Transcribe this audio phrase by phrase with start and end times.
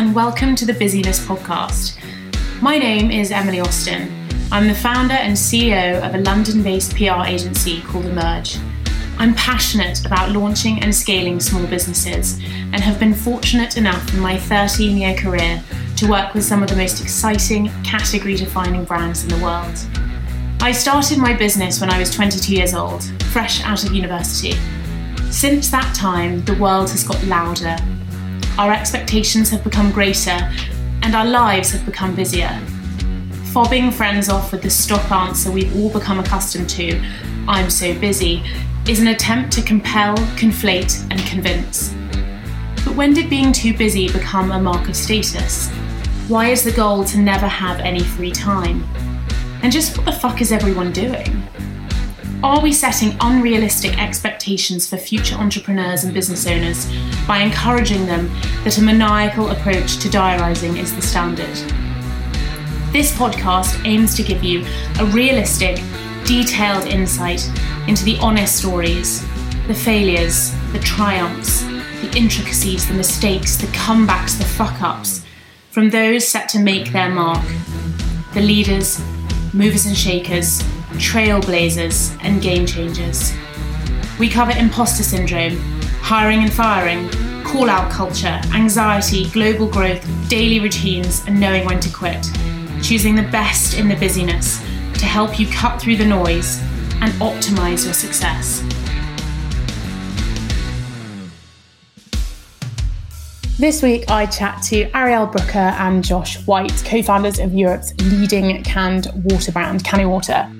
[0.00, 1.98] and welcome to the Busi-ness Podcast.
[2.62, 4.10] My name is Emily Austin.
[4.50, 8.56] I'm the founder and CEO of a London based PR agency called Emerge.
[9.18, 12.38] I'm passionate about launching and scaling small businesses
[12.72, 15.62] and have been fortunate enough in my 13 year career
[15.98, 19.78] to work with some of the most exciting, category defining brands in the world.
[20.62, 24.54] I started my business when I was 22 years old, fresh out of university.
[25.30, 27.76] Since that time, the world has got louder.
[28.60, 30.38] Our expectations have become greater,
[31.00, 32.60] and our lives have become busier.
[33.54, 37.02] Fobbing friends off with the stock answer we've all become accustomed to,
[37.48, 38.44] I'm so busy,
[38.86, 41.94] is an attempt to compel, conflate, and convince.
[42.84, 45.70] But when did being too busy become a mark of status?
[46.28, 48.84] Why is the goal to never have any free time?
[49.62, 51.48] And just what the fuck is everyone doing?
[52.42, 56.90] Are we setting unrealistic expectations for future entrepreneurs and business owners
[57.26, 58.30] by encouraging them
[58.64, 61.54] that a maniacal approach to diarising is the standard?
[62.94, 64.64] This podcast aims to give you
[64.98, 65.82] a realistic,
[66.24, 67.46] detailed insight
[67.86, 69.20] into the honest stories,
[69.66, 71.62] the failures, the triumphs,
[72.00, 75.26] the intricacies, the mistakes, the comebacks, the fuck ups
[75.68, 77.44] from those set to make their mark,
[78.32, 78.98] the leaders,
[79.52, 83.32] movers and shakers, trailblazers, and game changers.
[84.18, 85.56] We cover imposter syndrome,
[86.02, 87.08] hiring and firing,
[87.44, 92.26] call out culture, anxiety, global growth, daily routines, and knowing when to quit.
[92.82, 94.60] Choosing the best in the busyness
[94.94, 96.60] to help you cut through the noise
[97.00, 98.62] and optimize your success.
[103.58, 108.62] This week, I chat to Ariel Booker and Josh White, co founders of Europe's leading
[108.62, 110.50] canned water brand, CanO Water.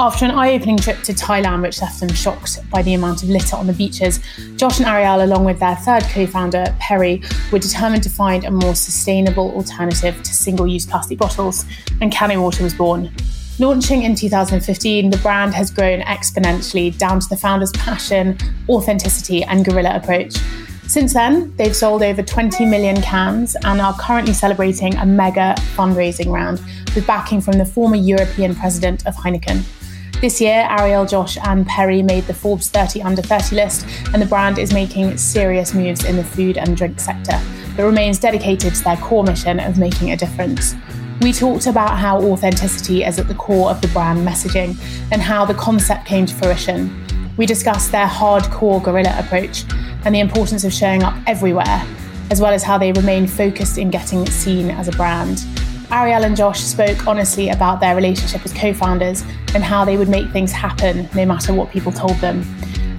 [0.00, 3.30] After an eye opening trip to Thailand, which left them shocked by the amount of
[3.30, 4.20] litter on the beaches,
[4.54, 8.50] Josh and Ariel, along with their third co founder, Perry, were determined to find a
[8.52, 11.64] more sustainable alternative to single use plastic bottles,
[12.00, 13.10] and CanO Water was born.
[13.58, 19.64] Launching in 2015, the brand has grown exponentially down to the founders' passion, authenticity, and
[19.64, 20.36] guerrilla approach.
[20.86, 26.32] Since then, they've sold over 20 million cans and are currently celebrating a mega fundraising
[26.32, 26.60] round
[26.94, 29.64] with backing from the former European president of Heineken.
[30.20, 34.26] This year, Ariel, Josh, and Perry made the Forbes 30 under 30 list, and the
[34.26, 37.40] brand is making serious moves in the food and drink sector,
[37.76, 40.74] but remains dedicated to their core mission of making a difference.
[41.20, 44.76] We talked about how authenticity is at the core of the brand messaging
[45.12, 47.06] and how the concept came to fruition.
[47.36, 49.62] We discussed their hardcore guerrilla approach
[50.04, 51.86] and the importance of showing up everywhere,
[52.32, 55.46] as well as how they remain focused in getting seen as a brand.
[55.90, 59.22] Ariel and Josh spoke honestly about their relationship as co founders
[59.54, 62.44] and how they would make things happen no matter what people told them.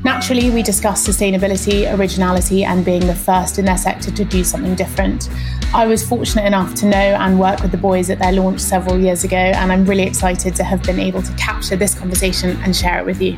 [0.03, 4.73] Naturally, we discussed sustainability, originality, and being the first in their sector to do something
[4.73, 5.29] different.
[5.73, 8.97] I was fortunate enough to know and work with the boys at their launch several
[8.97, 12.75] years ago, and I'm really excited to have been able to capture this conversation and
[12.75, 13.37] share it with you.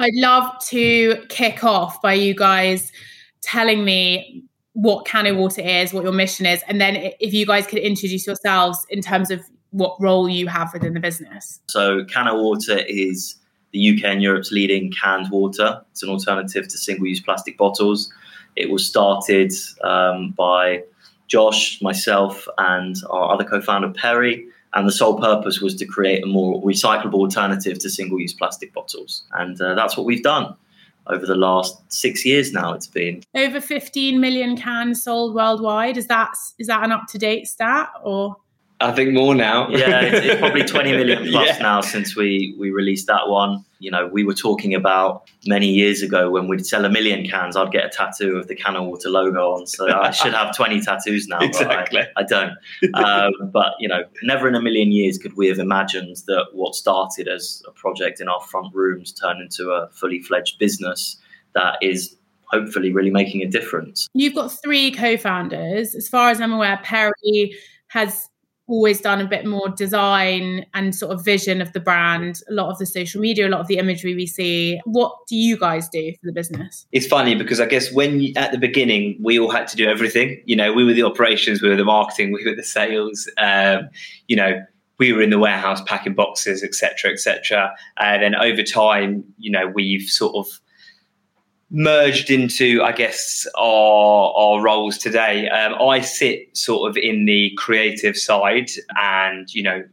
[0.00, 2.90] I'd love to kick off by you guys
[3.42, 4.44] telling me
[4.74, 8.26] what CanO Water is, what your mission is, and then if you guys could introduce
[8.26, 9.40] yourselves in terms of
[9.70, 11.60] what role you have within the business.
[11.68, 13.36] So, CanO Water is
[13.72, 15.82] the UK and Europe's leading canned water.
[15.90, 18.12] It's an alternative to single use plastic bottles.
[18.54, 20.84] It was started um, by
[21.26, 24.46] Josh, myself, and our other co founder, Perry.
[24.74, 28.72] And the sole purpose was to create a more recyclable alternative to single use plastic
[28.72, 29.24] bottles.
[29.32, 30.54] And uh, that's what we've done
[31.06, 33.22] over the last six years now it's been.
[33.34, 35.96] Over 15 million cans sold worldwide.
[35.96, 38.36] Is that is that an up-to-date stat or
[38.82, 39.68] I think more now.
[39.70, 41.62] yeah, it's, it's, probably 20 million plus yeah.
[41.62, 43.64] now since we we released that one.
[43.78, 47.56] You know, we were talking about many years ago when we'd sell a million cans,
[47.56, 49.66] I'd get a tattoo of the CanO Water logo on.
[49.66, 51.40] So I should have 20 tattoos now.
[51.40, 52.00] Exactly.
[52.00, 52.52] I, I, don't.
[52.94, 56.74] Um, but you know, never in a million years could we have imagined that what
[56.74, 61.16] started as a project in our front rooms turned into a fully fledged business
[61.54, 62.16] that is
[62.52, 64.08] hopefully really making a difference.
[64.14, 65.94] You've got three co-founders.
[65.94, 67.56] As far as I'm aware, Perry
[67.88, 68.28] has
[68.68, 72.70] always done a bit more design and sort of vision of the brand, a lot
[72.70, 74.80] of the social media, a lot of the imagery we see.
[74.84, 76.86] What do you guys do for the business?
[76.92, 79.88] It's funny because I guess when you, at the beginning we all had to do
[79.88, 80.42] everything.
[80.46, 83.30] You know, we were the operations, we were the marketing, we were the sales.
[83.38, 83.88] Um,
[84.28, 84.62] you know,
[84.98, 87.74] we were in the warehouse packing boxes, etc., etc.
[87.98, 90.60] And then over time, you know, we've sort of
[91.72, 95.48] merged into, I guess, our, our roles today.
[95.48, 98.70] Um, I sit sort of in the creative side,
[99.00, 99.84] and you know,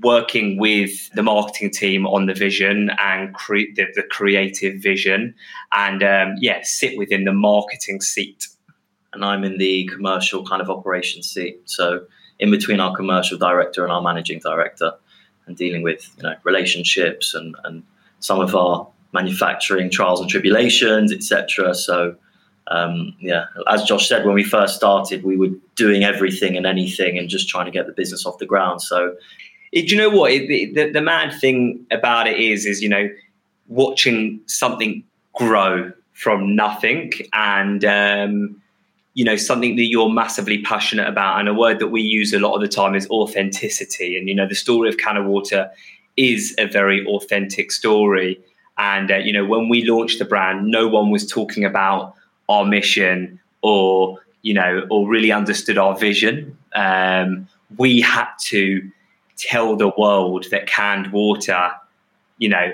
[0.00, 5.34] working with the marketing team on the vision and cre- the, the creative vision,
[5.72, 8.48] and um, yeah, sit within the marketing seat.
[9.12, 11.60] And I'm in the commercial kind of operations seat.
[11.66, 12.06] So
[12.38, 14.92] in between our commercial director and our managing director,
[15.46, 17.84] and dealing with you know relationships and and
[18.18, 21.74] some of our manufacturing trials and tribulations, etc.
[21.74, 22.16] So
[22.68, 27.18] um, yeah, as Josh said, when we first started, we were doing everything and anything
[27.18, 28.80] and just trying to get the business off the ground.
[28.82, 29.16] So,
[29.72, 30.32] do you know what?
[30.32, 33.08] It, the, the mad thing about it is, is you know,
[33.66, 35.02] watching something
[35.34, 38.62] grow from nothing and um,
[39.14, 41.40] you know something that you're massively passionate about.
[41.40, 44.16] And a word that we use a lot of the time is authenticity.
[44.16, 45.70] And you know, the story of CanO Water
[46.16, 48.40] is a very authentic story.
[48.78, 52.14] And uh, you know, when we launched the brand, no one was talking about
[52.48, 56.56] our mission or you know or really understood our vision.
[56.74, 58.90] Um, we had to
[59.36, 61.72] tell the world that canned water
[62.38, 62.72] you know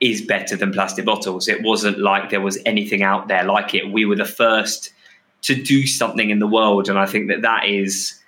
[0.00, 1.46] is better than plastic bottles.
[1.46, 3.92] It wasn't like there was anything out there like it.
[3.92, 4.92] We were the first
[5.42, 6.88] to do something in the world.
[6.88, 8.18] And i think that that is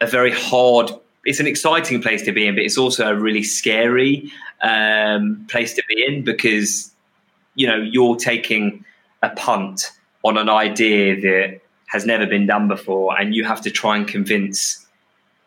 [0.00, 0.90] a very hard
[1.24, 4.30] it's an exciting place to be in but it's also a really scary
[4.62, 6.90] um, place to be in because
[7.54, 8.84] you know you're taking
[9.22, 9.92] a punt
[10.24, 14.06] on an idea that has never been done before, and you have to try and
[14.06, 14.86] convince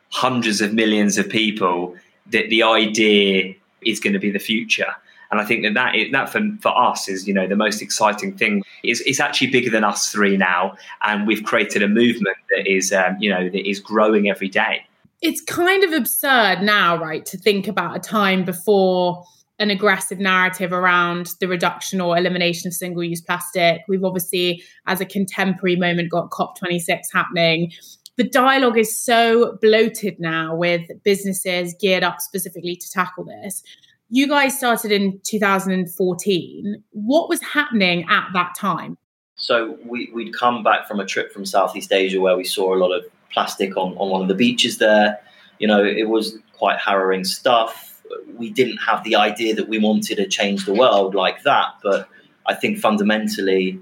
[0.09, 1.95] hundreds of millions of people
[2.31, 3.53] that the idea
[3.85, 4.93] is going to be the future.
[5.31, 7.81] And I think that that, is, that for, for us is, you know, the most
[7.81, 8.63] exciting thing.
[8.83, 12.91] Is it's actually bigger than us three now, and we've created a movement that is,
[12.91, 14.85] um, you know, that is growing every day.
[15.23, 19.23] It's kind of absurd now, right, to think about a time before
[19.57, 23.83] an aggressive narrative around the reduction or elimination of single use plastic.
[23.87, 27.71] We've obviously, as a contemporary moment, got COP26 happening.
[28.17, 33.63] The dialogue is so bloated now with businesses geared up specifically to tackle this.
[34.09, 36.83] You guys started in 2014.
[36.91, 38.97] What was happening at that time?
[39.43, 42.77] So we, we'd come back from a trip from Southeast Asia where we saw a
[42.77, 45.19] lot of plastic on, on one of the beaches there.
[45.59, 47.93] You know, it was quite harrowing stuff
[48.35, 51.67] we didn't have the idea that we wanted to change the world like that.
[51.81, 52.07] But
[52.45, 53.79] I think fundamentally,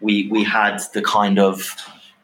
[0.00, 1.74] we we had the kind of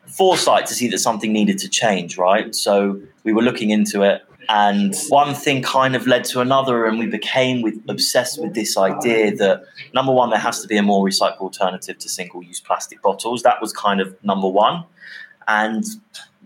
[0.06, 2.54] foresight to see that something needed to change, right?
[2.54, 6.99] So we were looking into it, and one thing kind of led to another, and
[6.99, 9.62] we became with, obsessed with this idea that
[9.94, 13.43] number one, there has to be a more recycled alternative to single-use plastic bottles.
[13.43, 14.85] That was kind of number one,
[15.47, 15.85] and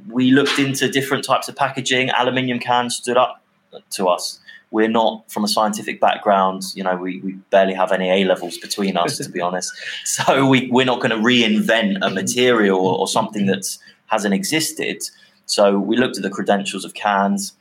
[0.08, 2.10] we looked into different types of packaging.
[2.10, 3.42] Aluminium cans stood up
[3.90, 4.40] to us
[4.74, 6.64] we're not from a scientific background.
[6.74, 9.72] You know, we, we barely have any A levels between us, to be honest.
[10.04, 13.64] So we, we're not going to reinvent a material or, or something that
[14.06, 15.04] hasn't existed.
[15.46, 17.52] So we looked at the credentials of cans,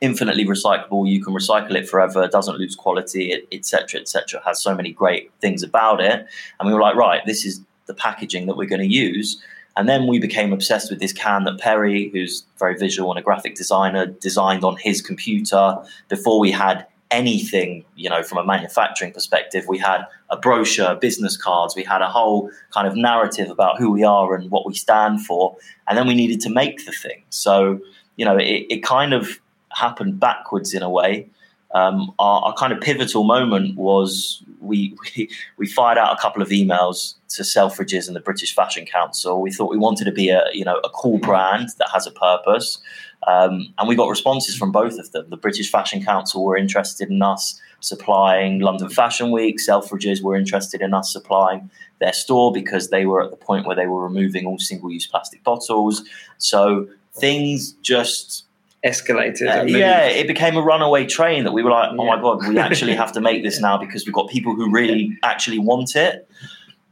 [0.00, 1.08] infinitely recyclable.
[1.08, 2.26] You can recycle it forever.
[2.28, 4.40] Doesn't lose quality, etc., etc.
[4.44, 6.26] has so many great things about it.
[6.58, 9.42] And we were like, right, this is the packaging that we're going to use.
[9.76, 13.22] And then we became obsessed with this can that Perry, who's very visual and a
[13.22, 15.78] graphic designer, designed on his computer
[16.08, 19.66] before we had anything, you know, from a manufacturing perspective.
[19.68, 23.90] We had a brochure, business cards, we had a whole kind of narrative about who
[23.90, 25.56] we are and what we stand for.
[25.86, 27.22] And then we needed to make the thing.
[27.30, 27.80] So,
[28.16, 29.40] you know, it, it kind of
[29.72, 31.28] happened backwards in a way
[31.72, 36.40] um, our, our, kind of pivotal moment was we, we, we fired out a couple
[36.40, 39.42] of emails to Selfridges and the British Fashion Council.
[39.42, 42.10] We thought we wanted to be a you know a cool brand that has a
[42.10, 42.78] purpose,
[43.26, 45.26] um, and we got responses from both of them.
[45.28, 49.58] The British Fashion Council were interested in us supplying London Fashion Week.
[49.58, 51.70] Selfridges were interested in us supplying
[52.00, 55.44] their store because they were at the point where they were removing all single-use plastic
[55.44, 56.02] bottles.
[56.38, 58.47] So things just
[58.84, 59.48] escalated.
[59.48, 62.16] Uh, yeah, it became a runaway train that we were like, oh yeah.
[62.16, 65.16] my god, we actually have to make this now because we've got people who really
[65.22, 66.28] actually want it.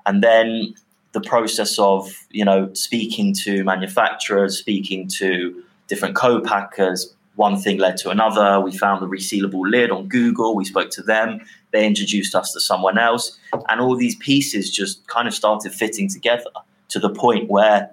[0.05, 0.75] And then
[1.12, 7.12] the process of you know speaking to manufacturers, speaking to different co-packers.
[7.37, 8.61] One thing led to another.
[8.61, 10.57] We found the resealable lid on Google.
[10.57, 11.43] We spoke to them.
[11.71, 13.38] They introduced us to someone else,
[13.69, 16.50] and all these pieces just kind of started fitting together
[16.88, 17.90] to the point where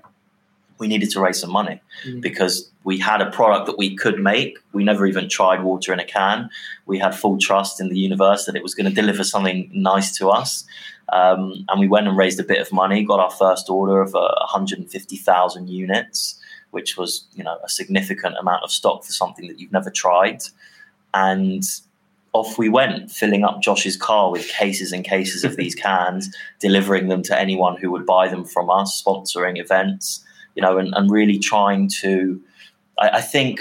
[0.83, 2.19] we needed to raise some money mm.
[2.19, 4.59] because we had a product that we could make.
[4.73, 6.49] We never even tried water in a can.
[6.85, 10.11] We had full trust in the universe that it was going to deliver something nice
[10.17, 10.65] to us.
[11.13, 14.13] Um, and we went and raised a bit of money, got our first order of
[14.13, 16.37] uh, 150,000 units,
[16.71, 20.41] which was you know a significant amount of stock for something that you've never tried.
[21.13, 21.63] And
[22.33, 27.07] off we went, filling up Josh's car with cases and cases of these cans, delivering
[27.07, 31.09] them to anyone who would buy them from us, sponsoring events, you know, and, and
[31.09, 32.41] really trying to
[32.99, 33.59] I, I think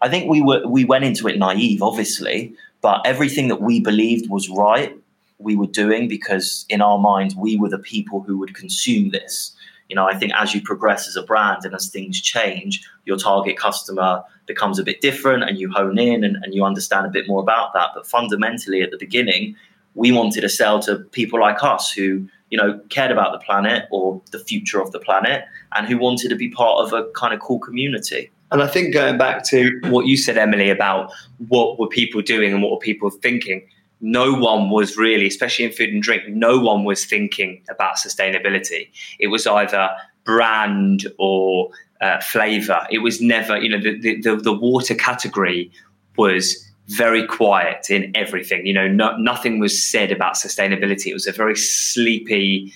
[0.00, 4.30] I think we were we went into it naive, obviously, but everything that we believed
[4.30, 4.96] was right,
[5.38, 9.54] we were doing because in our minds we were the people who would consume this.
[9.88, 13.16] You know, I think as you progress as a brand and as things change, your
[13.16, 17.10] target customer becomes a bit different and you hone in and, and you understand a
[17.10, 17.90] bit more about that.
[17.94, 19.56] But fundamentally, at the beginning,
[19.94, 23.86] we wanted to sell to people like us who you know cared about the planet
[23.90, 27.34] or the future of the planet and who wanted to be part of a kind
[27.34, 31.12] of cool community and I think going back to what you said, Emily, about
[31.48, 33.66] what were people doing and what were people thinking,
[34.00, 38.88] no one was really, especially in food and drink, no one was thinking about sustainability.
[39.18, 39.90] It was either
[40.24, 42.86] brand or uh, flavor.
[42.90, 45.70] It was never, you know, the, the, the water category
[46.16, 48.66] was very quiet in everything.
[48.66, 51.06] You know, no, nothing was said about sustainability.
[51.08, 52.72] It was a very sleepy,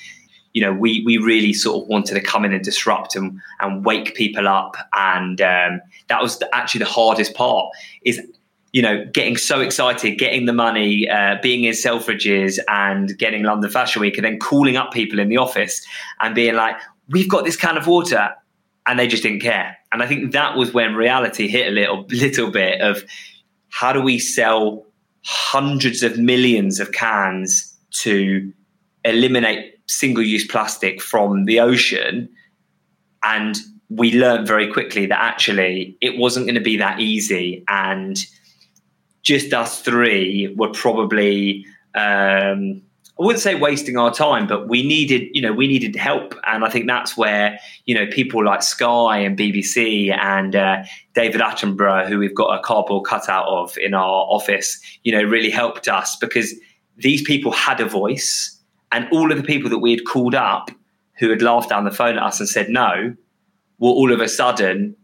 [0.52, 3.84] you know, we we really sort of wanted to come in and disrupt and and
[3.84, 7.70] wake people up, and um, that was the, actually the hardest part.
[8.02, 8.20] Is
[8.72, 13.70] you know, getting so excited, getting the money, uh, being in Selfridges and getting London
[13.70, 15.86] Fashion Week, and then calling up people in the office
[16.20, 16.76] and being like,
[17.08, 18.30] "We've got this can of water,"
[18.86, 19.78] and they just didn't care.
[19.90, 23.04] And I think that was when reality hit a little little bit of
[23.72, 24.86] how do we sell
[25.24, 28.52] hundreds of millions of cans to
[29.04, 32.28] eliminate single use plastic from the ocean?
[33.24, 33.56] And
[33.88, 37.64] we learned very quickly that actually it wasn't going to be that easy.
[37.68, 38.18] And
[39.22, 41.64] just us three were probably
[41.94, 42.82] um,
[43.18, 46.64] I wouldn't say wasting our time, but we needed, you know, we needed help, and
[46.64, 50.82] I think that's where you know people like Sky and BBC and uh,
[51.14, 55.50] David Attenborough, who we've got a cardboard cutout of in our office, you know, really
[55.50, 56.54] helped us because
[56.96, 58.58] these people had a voice,
[58.92, 60.70] and all of the people that we had called up
[61.18, 63.14] who had laughed down the phone at us and said no,
[63.78, 64.96] were all of a sudden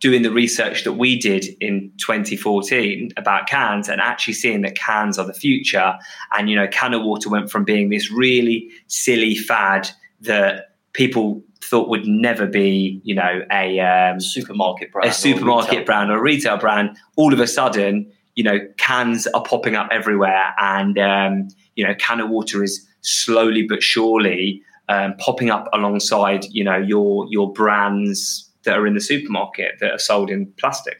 [0.00, 5.18] doing the research that we did in 2014 about cans and actually seeing that cans
[5.18, 5.94] are the future.
[6.36, 9.88] And you know can of water went from being this really silly fad
[10.20, 15.84] that people thought would never be you know a um, supermarket brand a supermarket or
[15.84, 16.96] brand or a retail brand.
[17.16, 21.94] All of a sudden you know cans are popping up everywhere and um, you know
[21.94, 27.52] can of water is slowly but surely um, popping up alongside you know your your
[27.52, 30.98] brands that are in the supermarket that are sold in plastic.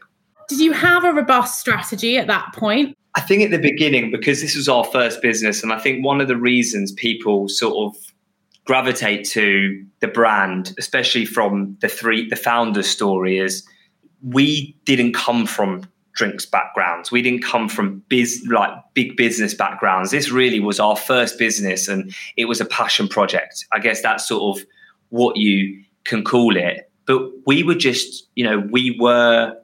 [0.49, 2.97] Did you have a robust strategy at that point?
[3.15, 6.21] I think at the beginning, because this was our first business, and I think one
[6.21, 7.97] of the reasons people sort of
[8.65, 13.67] gravitate to the brand, especially from the three the founders' story, is
[14.23, 15.83] we didn't come from
[16.17, 17.13] drinks backgrounds.
[17.13, 20.11] We didn't come from biz like big business backgrounds.
[20.11, 23.65] This really was our first business, and it was a passion project.
[23.73, 24.67] I guess that's sort of
[25.09, 26.91] what you can call it.
[27.07, 29.57] But we were just, you know, we were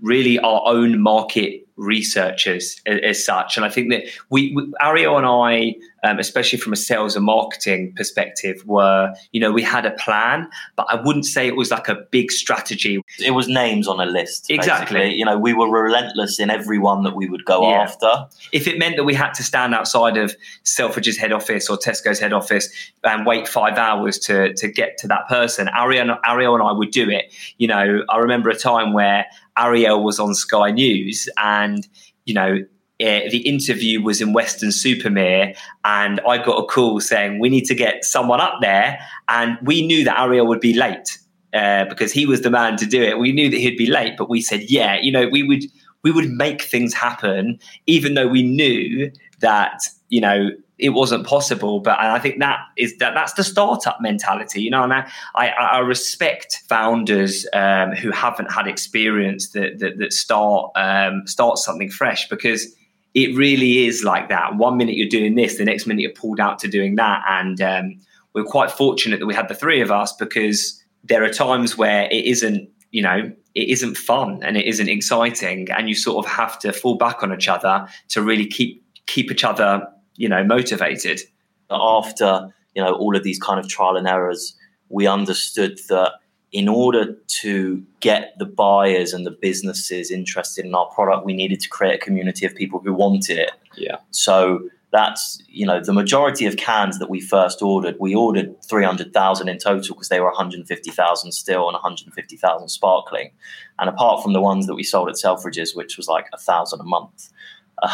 [0.00, 3.56] really our own market researchers as, as, such.
[3.56, 7.24] And I think that we, we Ariel and I, um, especially from a sales and
[7.24, 11.70] marketing perspective, were, you know, we had a plan, but I wouldn't say it was
[11.70, 13.02] like a big strategy.
[13.18, 14.50] It was names on a list.
[14.50, 14.98] Exactly.
[14.98, 15.18] Basically.
[15.18, 17.82] You know, we were relentless in every one that we would go yeah.
[17.82, 18.28] after.
[18.52, 20.34] If it meant that we had to stand outside of
[20.64, 22.68] Selfridges head office or Tesco's head office
[23.04, 26.90] and wait five hours to, to get to that person, Ariel, Ariel and I would
[26.90, 27.32] do it.
[27.58, 29.26] You know, I remember a time where
[29.60, 31.86] Ariel was on Sky News and,
[32.24, 32.58] you know,
[33.00, 37.74] uh, the interview was in Weston-super-Mare, and I got a call saying we need to
[37.74, 41.18] get someone up there, and we knew that Ariel would be late
[41.54, 43.18] uh, because he was the man to do it.
[43.18, 45.64] We knew that he'd be late, but we said, yeah, you know, we would
[46.02, 50.50] we would make things happen, even though we knew that you know
[50.80, 51.80] it wasn't possible.
[51.80, 54.82] But I think that is that that's the startup mentality, you know.
[54.82, 60.72] And I I, I respect founders um, who haven't had experience that that, that start
[60.74, 62.74] um, start something fresh because
[63.14, 64.56] it really is like that.
[64.56, 67.60] One minute you're doing this, the next minute you're pulled out to doing that, and
[67.60, 68.00] um,
[68.34, 72.04] we're quite fortunate that we had the three of us because there are times where
[72.10, 76.30] it isn't, you know, it isn't fun and it isn't exciting, and you sort of
[76.30, 79.86] have to fall back on each other to really keep keep each other
[80.20, 81.22] you know motivated.
[81.70, 84.54] After you know all of these kind of trial and errors
[84.90, 86.12] we understood that
[86.52, 91.60] in order to get the buyers and the businesses interested in our product we needed
[91.60, 93.52] to create a community of people who wanted it.
[93.76, 93.96] Yeah.
[94.10, 99.48] So that's you know the majority of cans that we first ordered we ordered 300,000
[99.48, 103.30] in total because they were 150,000 still and 150,000 sparkling.
[103.78, 106.80] And apart from the ones that we sold at Selfridges which was like a thousand
[106.80, 107.30] a month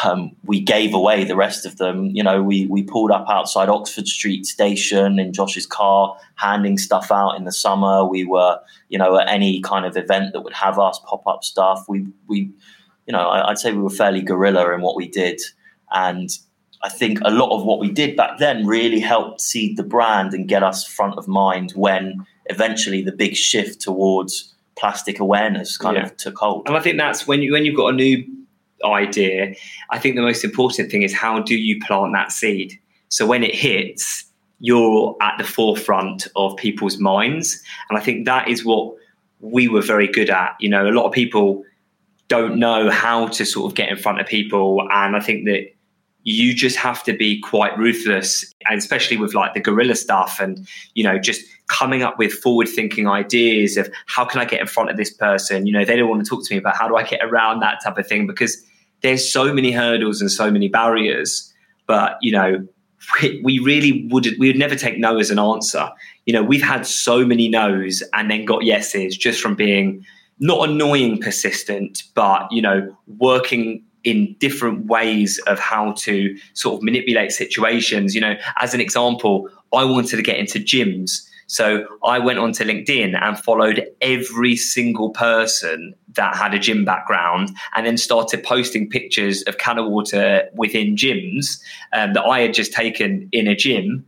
[0.04, 2.06] um, we gave away the rest of them.
[2.06, 7.10] You know, we we pulled up outside Oxford Street Station in Josh's car, handing stuff
[7.10, 8.04] out in the summer.
[8.04, 11.44] We were, you know, at any kind of event that would have us pop up
[11.44, 11.84] stuff.
[11.88, 12.50] We we,
[13.06, 15.40] you know, I'd say we were fairly guerrilla in what we did,
[15.92, 16.30] and
[16.82, 20.34] I think a lot of what we did back then really helped seed the brand
[20.34, 25.96] and get us front of mind when eventually the big shift towards plastic awareness kind
[25.96, 26.04] yeah.
[26.04, 26.68] of took hold.
[26.68, 28.24] And I think that's when you when you've got a new
[28.84, 29.54] idea,
[29.90, 32.78] I think the most important thing is how do you plant that seed?
[33.08, 34.24] So when it hits,
[34.58, 37.62] you're at the forefront of people's minds.
[37.88, 38.94] And I think that is what
[39.40, 40.56] we were very good at.
[40.60, 41.62] You know, a lot of people
[42.28, 44.86] don't know how to sort of get in front of people.
[44.90, 45.72] And I think that
[46.22, 50.66] you just have to be quite ruthless, and especially with like the guerrilla stuff and,
[50.94, 54.66] you know, just coming up with forward thinking ideas of how can I get in
[54.66, 55.66] front of this person?
[55.66, 57.60] You know, they don't want to talk to me about how do I get around
[57.60, 58.62] that type of thing because
[59.02, 61.52] there's so many hurdles and so many barriers.
[61.86, 62.66] But, you know,
[63.42, 65.88] we, really would we would never take no as an answer.
[66.24, 70.04] You know, we've had so many no's and then got yeses just from being
[70.38, 76.82] not annoying persistent, but you know, working in different ways of how to sort of
[76.82, 78.14] manipulate situations.
[78.14, 82.64] You know, as an example, I wanted to get into gyms so I went onto
[82.64, 88.90] LinkedIn and followed every single person that had a gym background and then started posting
[88.90, 91.60] pictures of can of water within gyms
[91.92, 94.04] um, that I had just taken in a gym.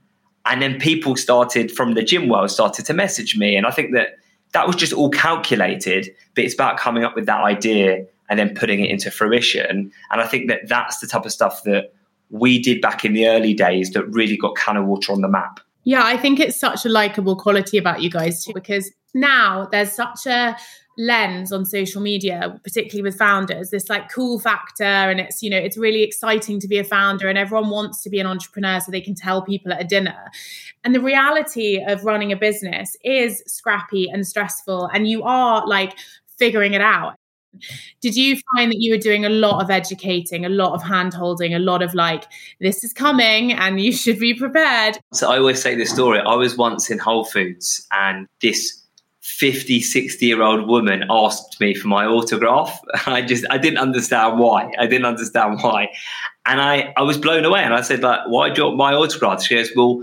[0.47, 3.57] And then people started from the gym world started to message me.
[3.57, 4.18] And I think that
[4.52, 8.54] that was just all calculated, but it's about coming up with that idea and then
[8.54, 9.92] putting it into fruition.
[10.11, 11.92] And I think that that's the type of stuff that
[12.30, 15.28] we did back in the early days that really got can of water on the
[15.28, 15.61] map.
[15.85, 19.92] Yeah, I think it's such a likable quality about you guys too, because now there's
[19.92, 20.56] such a
[20.99, 25.56] lens on social media particularly with founders this like cool factor and it's you know
[25.56, 28.90] it's really exciting to be a founder and everyone wants to be an entrepreneur so
[28.90, 30.28] they can tell people at a dinner.
[30.82, 35.97] And the reality of running a business is scrappy and stressful and you are like
[36.37, 37.14] figuring it out
[38.00, 41.14] did you find that you were doing a lot of educating, a lot of hand
[41.14, 42.25] holding, a lot of like,
[42.61, 44.99] this is coming and you should be prepared?
[45.12, 46.21] So I always say this story.
[46.21, 48.82] I was once in Whole Foods and this
[49.21, 52.78] 50, 60 year old woman asked me for my autograph.
[53.06, 54.73] I just, I didn't understand why.
[54.78, 55.89] I didn't understand why.
[56.47, 57.63] And I, I was blown away.
[57.63, 59.43] And I said, like, why do you want my autograph?
[59.43, 60.02] She goes, well,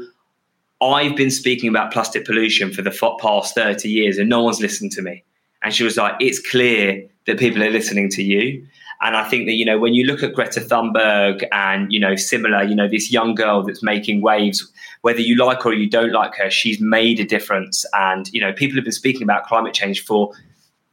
[0.82, 4.92] I've been speaking about plastic pollution for the past 30 years and no one's listened
[4.94, 5.24] to me.
[5.64, 8.66] And she was like, it's clear that people are listening to you.
[9.02, 12.16] And I think that, you know, when you look at Greta Thunberg and, you know,
[12.16, 15.90] similar, you know, this young girl that's making waves, whether you like her or you
[15.90, 17.86] don't like her, she's made a difference.
[17.94, 20.34] And, you know, people have been speaking about climate change for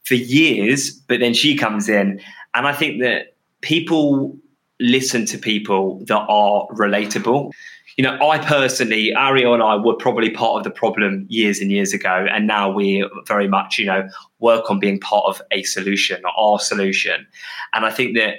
[0.05, 2.21] for years, but then she comes in.
[2.55, 4.37] And I think that people
[4.81, 7.53] listen to people that are relatable
[7.96, 11.70] you know, I personally, Ariel and I were probably part of the problem years and
[11.70, 12.26] years ago.
[12.31, 16.59] And now we very much, you know, work on being part of a solution, our
[16.59, 17.26] solution.
[17.74, 18.37] And I think that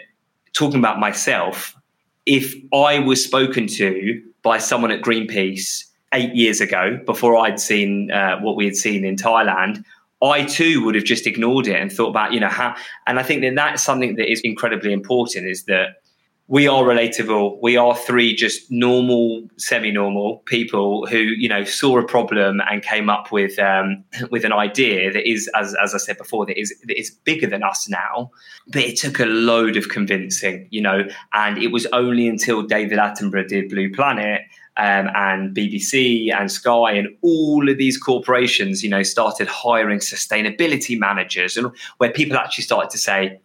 [0.54, 1.76] talking about myself,
[2.26, 8.12] if I was spoken to by someone at Greenpeace eight years ago, before I'd seen
[8.12, 9.84] uh, what we had seen in Thailand,
[10.22, 12.76] I too would have just ignored it and thought about, you know, how.
[13.08, 16.03] And I think that that's something that is incredibly important is that
[16.48, 17.58] we are relatable.
[17.62, 23.10] We are three just normal, semi-normal people who, you know, saw a problem and came
[23.10, 26.74] up with um, with an idea that is, as, as I said before, that is
[26.86, 28.30] that is bigger than us now.
[28.68, 33.00] But it took a load of convincing, you know, and it was only until David
[33.00, 34.42] Attenborough did Blue Planet
[34.76, 41.00] um, and BBC and Sky and all of these corporations, you know, started hiring sustainability
[41.00, 43.40] managers, and where people actually started to say,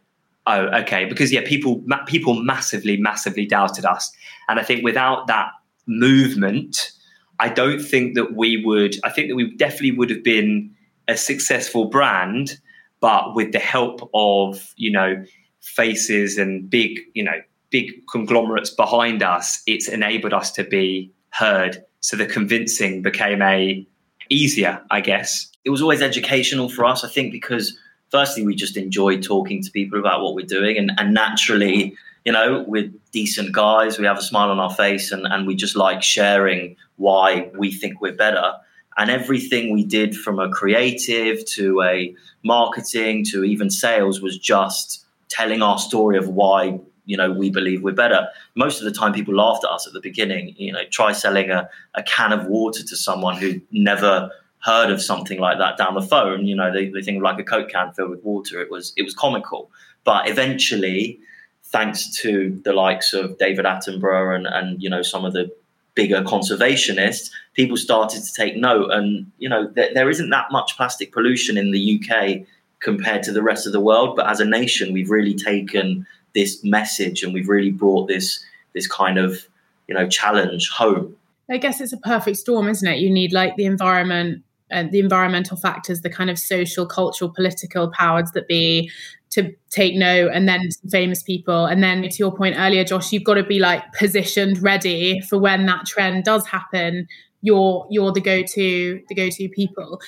[0.48, 4.10] oh, okay, because yeah, people people massively, massively doubted us,
[4.48, 5.50] and I think without that
[5.86, 6.90] movement,
[7.38, 8.96] I don't think that we would.
[9.04, 10.74] I think that we definitely would have been
[11.06, 12.58] a successful brand,
[13.00, 15.22] but with the help of you know
[15.60, 21.84] faces and big you know big conglomerates behind us, it's enabled us to be heard.
[22.00, 23.86] So the convincing became a
[24.30, 25.50] easier, I guess.
[25.64, 27.76] It was always educational for us, I think, because
[28.10, 30.76] firstly, we just enjoy talking to people about what we're doing.
[30.76, 33.98] And, and naturally, you know, we're decent guys.
[33.98, 37.70] We have a smile on our face and, and we just like sharing why we
[37.70, 38.52] think we're better.
[38.96, 45.06] And everything we did from a creative to a marketing to even sales was just
[45.28, 49.12] telling our story of why you know we believe we're better most of the time
[49.12, 52.46] people laughed at us at the beginning you know try selling a, a can of
[52.46, 54.30] water to someone who never
[54.68, 57.38] heard of something like that down the phone, you know, they, they think of like
[57.38, 58.60] a Coke can filled with water.
[58.60, 59.70] It was it was comical.
[60.04, 61.18] But eventually
[61.64, 65.50] thanks to the likes of David Attenborough and, and you know some of the
[65.94, 68.90] bigger conservationists, people started to take note.
[68.90, 72.46] And you know th- there isn't that much plastic pollution in the UK
[72.80, 76.62] compared to the rest of the world, but as a nation, we've really taken this
[76.62, 79.46] message and we've really brought this this kind of
[79.88, 81.16] you know challenge home.
[81.50, 82.98] I guess it's a perfect storm, isn't it?
[82.98, 87.90] You need like the environment and the environmental factors, the kind of social, cultural, political
[87.90, 88.90] powers that be
[89.30, 91.66] to take note, and then famous people.
[91.66, 95.38] And then to your point earlier, Josh, you've got to be like positioned ready for
[95.38, 97.06] when that trend does happen.
[97.42, 100.00] You're you're the go-to the go-to people.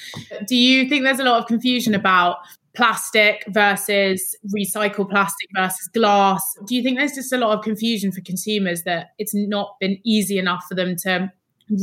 [0.46, 2.38] Do you think there's a lot of confusion about
[2.74, 6.42] plastic versus recycled plastic versus glass?
[6.66, 9.98] Do you think there's just a lot of confusion for consumers that it's not been
[10.04, 11.30] easy enough for them to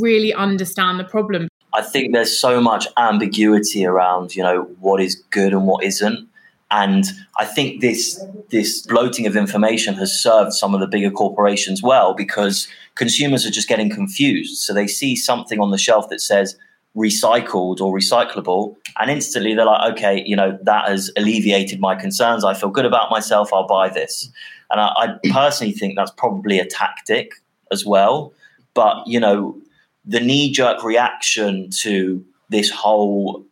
[0.02, 1.48] really understand the problem?
[1.78, 6.28] I think there's so much ambiguity around, you know, what is good and what isn't.
[6.72, 7.06] And
[7.40, 12.16] I think this this bloating of information has served some of the bigger corporations well
[12.16, 14.58] because consumers are just getting confused.
[14.58, 16.58] So they see something on the shelf that says
[16.96, 22.44] recycled or recyclable, and instantly they're like, okay, you know, that has alleviated my concerns.
[22.44, 23.54] I feel good about myself.
[23.54, 24.30] I'll buy this.
[24.72, 27.34] And I, I personally think that's probably a tactic
[27.72, 28.34] as well.
[28.74, 29.56] But you know,
[30.08, 33.46] the knee jerk reaction to this whole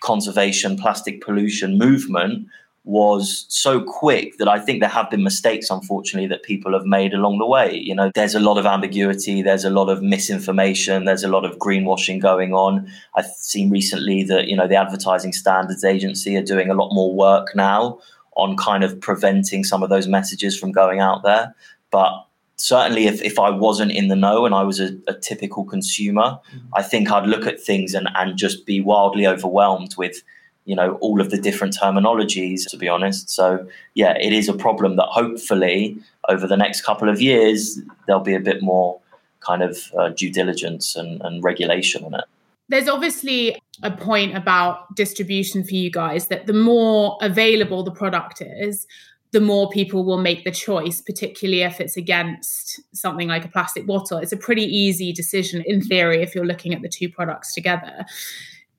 [0.00, 2.48] conservation plastic pollution movement
[2.84, 7.14] was so quick that I think there have been mistakes, unfortunately, that people have made
[7.14, 7.76] along the way.
[7.76, 11.44] You know, there's a lot of ambiguity, there's a lot of misinformation, there's a lot
[11.44, 12.90] of greenwashing going on.
[13.14, 17.14] I've seen recently that, you know, the Advertising Standards Agency are doing a lot more
[17.14, 18.00] work now
[18.36, 21.54] on kind of preventing some of those messages from going out there.
[21.92, 22.26] But
[22.62, 26.22] certainly if, if I wasn't in the know and I was a, a typical consumer,
[26.22, 26.58] mm-hmm.
[26.74, 30.22] I think I'd look at things and, and just be wildly overwhelmed with,
[30.64, 33.30] you know, all of the different terminologies, to be honest.
[33.30, 35.96] So, yeah, it is a problem that hopefully
[36.28, 39.00] over the next couple of years, there'll be a bit more
[39.40, 42.24] kind of uh, due diligence and, and regulation on it.
[42.68, 48.40] There's obviously a point about distribution for you guys that the more available the product
[48.40, 48.86] is,
[49.32, 53.86] the more people will make the choice, particularly if it's against something like a plastic
[53.86, 54.18] bottle.
[54.18, 58.04] It's a pretty easy decision in theory if you're looking at the two products together.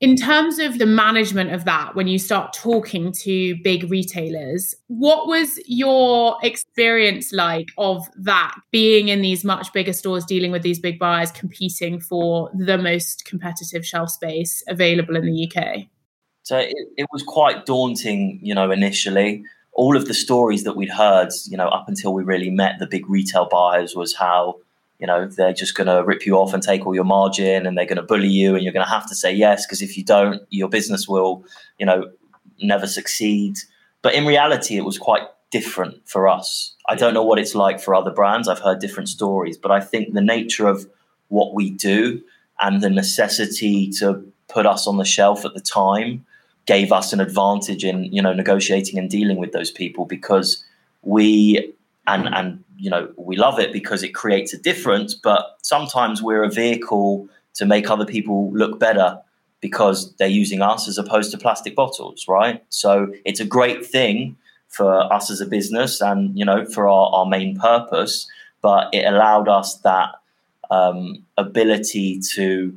[0.00, 5.26] In terms of the management of that, when you start talking to big retailers, what
[5.26, 10.78] was your experience like of that being in these much bigger stores, dealing with these
[10.78, 15.86] big buyers, competing for the most competitive shelf space available in the UK?
[16.42, 19.42] So it, it was quite daunting, you know, initially
[19.74, 22.86] all of the stories that we'd heard, you know, up until we really met the
[22.86, 24.58] big retail buyers was how,
[25.00, 27.76] you know, they're just going to rip you off and take all your margin and
[27.76, 29.96] they're going to bully you and you're going to have to say yes because if
[29.96, 31.44] you don't, your business will,
[31.78, 32.10] you know,
[32.62, 33.56] never succeed.
[34.00, 36.74] But in reality, it was quite different for us.
[36.88, 38.46] I don't know what it's like for other brands.
[38.46, 40.88] I've heard different stories, but I think the nature of
[41.28, 42.22] what we do
[42.60, 46.24] and the necessity to put us on the shelf at the time
[46.66, 50.64] gave us an advantage in you know negotiating and dealing with those people because
[51.02, 51.72] we
[52.06, 56.42] and and you know we love it because it creates a difference but sometimes we're
[56.42, 59.18] a vehicle to make other people look better
[59.60, 62.62] because they're using us as opposed to plastic bottles right?
[62.68, 64.36] So it's a great thing
[64.68, 68.26] for us as a business and you know for our, our main purpose
[68.60, 70.10] but it allowed us that
[70.70, 72.74] um, ability to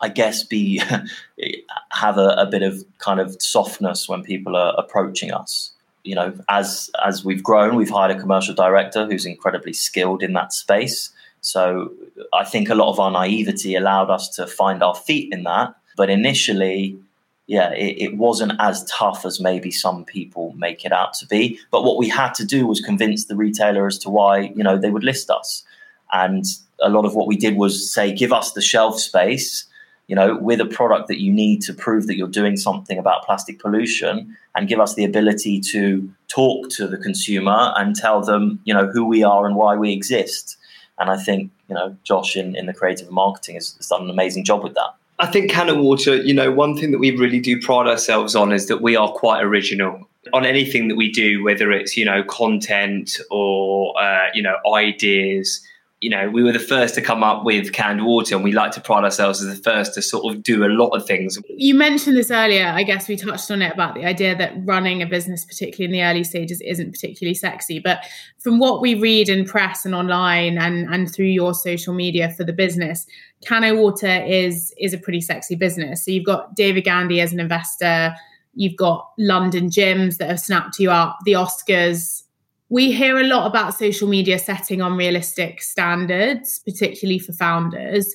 [0.00, 0.78] I guess, be
[1.92, 5.72] have a, a, bit of kind of softness when people are approaching us.
[6.04, 10.34] You know, as as we've grown, we've hired a commercial director who's incredibly skilled in
[10.34, 11.10] that space.
[11.40, 11.92] So
[12.32, 15.74] I think a lot of our naivety allowed us to find our feet in that.
[15.96, 16.98] But initially,
[17.46, 21.58] yeah, it, it wasn't as tough as maybe some people make it out to be.
[21.70, 24.78] But what we had to do was convince the retailer as to why you know
[24.78, 25.64] they would list us.
[26.12, 26.44] And
[26.80, 29.66] a lot of what we did was say, give us the shelf space
[30.08, 33.24] you know, with a product that you need to prove that you're doing something about
[33.24, 38.60] plastic pollution and give us the ability to talk to the consumer and tell them,
[38.64, 40.56] you know, who we are and why we exist.
[40.98, 44.10] And I think, you know, Josh in, in the creative marketing has, has done an
[44.10, 44.94] amazing job with that.
[45.18, 48.52] I think CanO Water, you know, one thing that we really do pride ourselves on
[48.52, 52.22] is that we are quite original on anything that we do, whether it's, you know,
[52.24, 55.66] content or, uh, you know, ideas
[56.06, 58.70] you know, we were the first to come up with canned water, and we like
[58.70, 61.36] to pride ourselves as the first to sort of do a lot of things.
[61.48, 62.68] You mentioned this earlier.
[62.68, 65.90] I guess we touched on it about the idea that running a business, particularly in
[65.90, 67.80] the early stages, isn't particularly sexy.
[67.80, 68.04] But
[68.38, 72.44] from what we read in press and online, and and through your social media for
[72.44, 73.04] the business,
[73.44, 76.04] CanO Water is is a pretty sexy business.
[76.04, 78.14] So you've got David Gandy as an investor.
[78.54, 82.22] You've got London gyms that have snapped you up, the Oscars
[82.68, 88.14] we hear a lot about social media setting unrealistic standards, particularly for founders.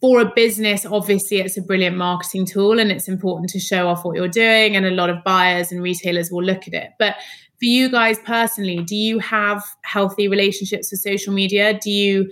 [0.00, 4.04] For a business, obviously, it's a brilliant marketing tool and it's important to show off
[4.04, 4.76] what you're doing.
[4.76, 6.90] And a lot of buyers and retailers will look at it.
[6.98, 7.16] But
[7.58, 11.78] for you guys personally, do you have healthy relationships with social media?
[11.78, 12.30] Do you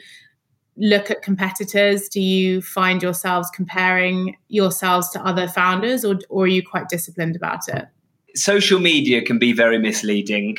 [0.76, 2.09] look at competitors?
[2.09, 7.35] Do you find yourselves comparing yourselves to other founders or, or are you quite disciplined
[7.35, 7.87] about it?
[8.35, 10.57] Social media can be very misleading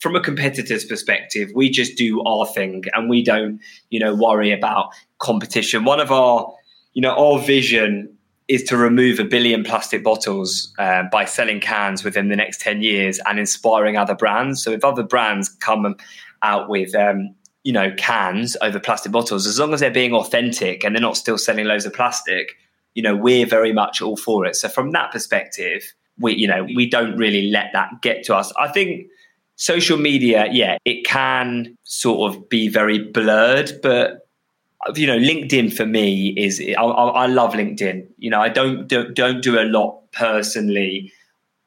[0.00, 4.52] from a competitor's perspective, we just do our thing and we don't, you know, worry
[4.52, 5.84] about competition.
[5.84, 6.52] One of our,
[6.92, 8.14] you know, our vision
[8.46, 12.82] is to remove a billion plastic bottles uh, by selling cans within the next 10
[12.82, 14.62] years and inspiring other brands.
[14.62, 15.96] So if other brands come
[16.42, 20.84] out with, um, you know, cans over plastic bottles, as long as they're being authentic
[20.84, 22.56] and they're not still selling loads of plastic,
[22.94, 24.56] you know, we're very much all for it.
[24.56, 28.52] So from that perspective, we, you know, we don't really let that get to us.
[28.58, 29.06] I think
[29.56, 34.26] social media, yeah, it can sort of be very blurred, but
[34.96, 38.06] you know, LinkedIn for me is I, I love LinkedIn.
[38.18, 41.12] You know, I don't, don't don't do a lot personally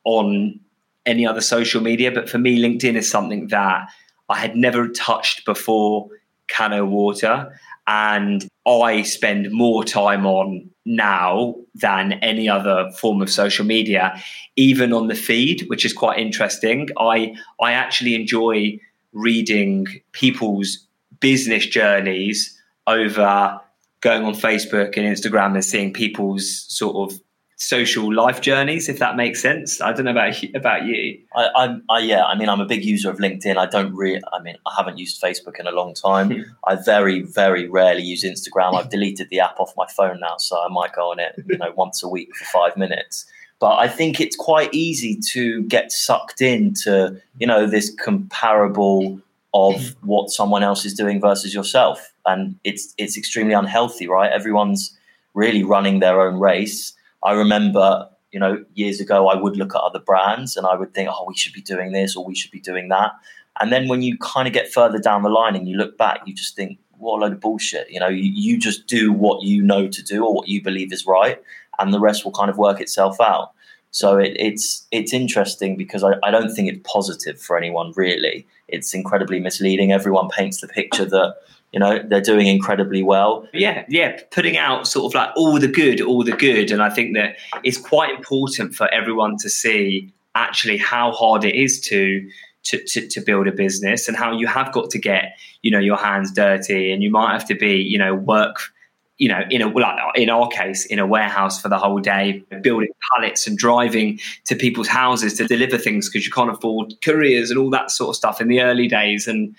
[0.04, 0.60] on
[1.06, 3.90] any other social media, but for me, LinkedIn is something that
[4.30, 6.10] I had never touched before
[6.52, 13.66] CanO Water, and I spend more time on now than any other form of social
[13.66, 14.22] media,
[14.56, 16.90] even on the feed, which is quite interesting.
[17.00, 18.80] I I actually enjoy
[19.14, 20.86] reading people's
[21.20, 23.60] business journeys over
[24.02, 27.20] going on Facebook and Instagram and seeing people's sort of
[27.58, 29.82] social life journeys, if that makes sense.
[29.82, 31.20] I don't know about about you.
[31.36, 33.58] I, I'm, I, yeah, I mean, I'm a big user of LinkedIn.
[33.58, 36.32] I don't really, I mean, I haven't used Facebook in a long time.
[36.32, 36.42] Hmm.
[36.66, 38.76] I very, very rarely use Instagram.
[38.76, 41.58] I've deleted the app off my phone now, so I might go on it, you
[41.58, 43.26] know, once a week for five minutes.
[43.60, 49.20] But I think it's quite easy to get sucked into, you know, this comparable
[49.56, 54.32] of what someone else is doing versus yourself, and it's it's extremely unhealthy, right?
[54.32, 54.96] Everyone's
[55.34, 56.94] really running their own race
[57.28, 60.94] I remember, you know, years ago, I would look at other brands and I would
[60.94, 63.12] think, oh, we should be doing this or we should be doing that.
[63.60, 66.22] And then when you kind of get further down the line and you look back,
[66.26, 67.90] you just think, what a load of bullshit.
[67.90, 70.94] You know, you, you just do what you know to do or what you believe
[70.94, 71.42] is right,
[71.80, 73.52] and the rest will kind of work itself out.
[73.92, 78.48] So it, it's it's interesting because I, I don't think it's positive for anyone really.
[78.68, 79.92] It's incredibly misleading.
[79.92, 81.36] Everyone paints the picture that
[81.72, 83.48] you know they're doing incredibly well.
[83.54, 86.72] Yeah yeah putting out sort of like all the good all the good.
[86.72, 91.56] And i think that it's quite important for everyone to see actually how hard it
[91.56, 92.28] is to
[92.64, 95.80] to, to, to build a business and how you have got to get you know
[95.80, 96.92] your hands dirty.
[96.92, 98.72] And you might have to be you know work
[99.18, 102.44] you know, in a like in our case, in a warehouse for the whole day,
[102.62, 107.50] building pallets and driving to people's houses to deliver things because you can't afford couriers
[107.50, 109.28] and all that sort of stuff in the early days.
[109.28, 109.56] And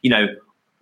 [0.00, 0.28] you know,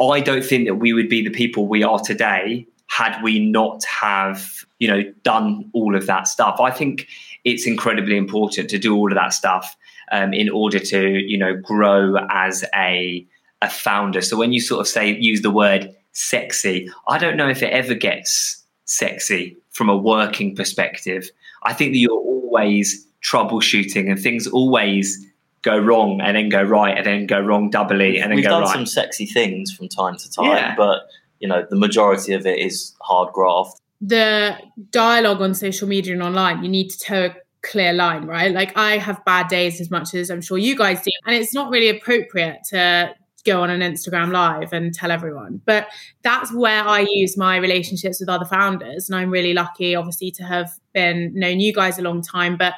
[0.01, 3.85] I don't think that we would be the people we are today had we not
[3.85, 6.61] have you know done all of that stuff.
[6.61, 7.07] I think
[7.45, 9.77] it's incredibly important to do all of that stuff
[10.13, 13.27] um, in order to you know grow as a
[13.63, 14.23] a founder.
[14.23, 17.73] So when you sort of say use the word sexy, I don't know if it
[17.73, 21.31] ever gets sexy from a working perspective.
[21.63, 25.27] I think that you're always troubleshooting and things always
[25.63, 28.51] go wrong and then go right and then go wrong doubly and then We've go
[28.51, 28.73] done right.
[28.75, 30.75] some sexy things from time to time, Yeah.
[30.77, 31.03] but
[31.39, 33.81] you know the majority of it is hard graft.
[34.01, 34.57] the
[34.91, 38.53] dialogue on social media and online, you need to toe a clear line, right?
[38.53, 41.11] Like I have bad days as much as I'm sure you guys do.
[41.27, 45.61] And it's not really appropriate to go on an Instagram live and tell everyone.
[45.67, 45.89] But
[46.23, 49.09] that's where I use my relationships with other founders.
[49.11, 52.57] And I'm really lucky, obviously, to have been known you guys a long time.
[52.57, 52.75] But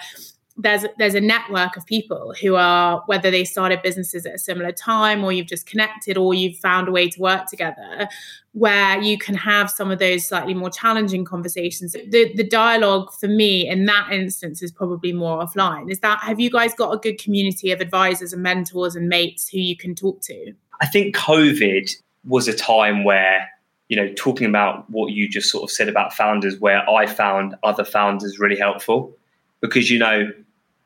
[0.57, 4.73] there's there's a network of people who are whether they started businesses at a similar
[4.73, 8.09] time or you've just connected or you've found a way to work together
[8.53, 11.93] where you can have some of those slightly more challenging conversations.
[11.93, 15.91] The the dialogue for me in that instance is probably more offline.
[15.91, 19.49] Is that have you guys got a good community of advisors and mentors and mates
[19.49, 20.53] who you can talk to?
[20.81, 23.49] I think COVID was a time where,
[23.89, 27.55] you know, talking about what you just sort of said about founders, where I found
[27.63, 29.17] other founders really helpful.
[29.61, 30.33] Because, you know,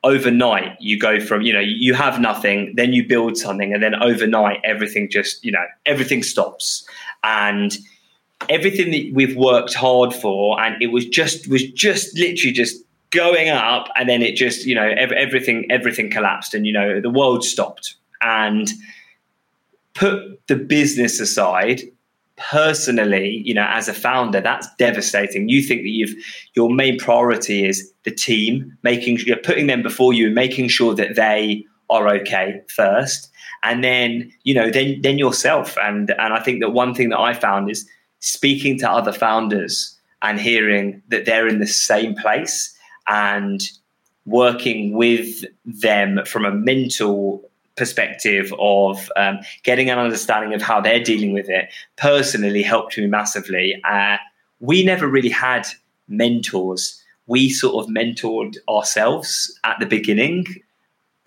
[0.03, 3.95] overnight you go from, you know, you have nothing, then you build something, and then
[3.95, 6.87] overnight everything just, you know, everything stops.
[7.23, 7.77] And
[8.49, 13.49] everything that we've worked hard for, and it was just, was just literally just going
[13.49, 17.09] up, and then it just, you know, ev- everything, everything collapsed, and, you know, the
[17.09, 17.95] world stopped.
[18.21, 18.71] And,
[19.97, 21.81] put the business aside
[22.37, 25.49] personally you know as a founder that's devastating.
[25.49, 26.15] You think that you've
[26.53, 31.15] your main priority is the team making you're putting them before you making sure that
[31.15, 33.31] they are okay first.
[33.63, 35.77] And then you know then then yourself.
[35.77, 37.87] And and i think that one thing that i found is
[38.19, 42.75] speaking to other founders and hearing that they're in the same place
[43.07, 43.61] and
[44.25, 51.03] working with them from a mental perspective of um, getting an understanding of how they're
[51.03, 53.81] dealing with it personally helped me massively.
[53.83, 54.17] Uh,
[54.59, 55.67] we never really had
[56.07, 57.01] mentors.
[57.27, 60.45] We sort of mentored ourselves at the beginning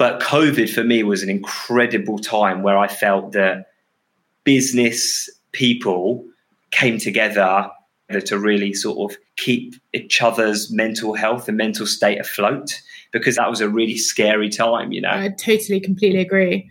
[0.00, 3.66] but COVID for me was an incredible time where I felt that
[4.44, 6.24] business people
[6.70, 7.68] came together
[8.10, 12.80] Uh, to really sort of keep each other's mental health and mental state afloat
[13.12, 15.10] because that was a really scary time, you know.
[15.10, 16.68] I totally, completely agree.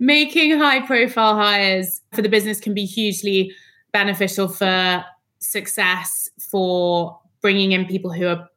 [0.00, 3.52] Making high profile hires for the business can be hugely
[3.92, 5.04] beneficial for
[5.38, 8.48] success, for bringing in people who are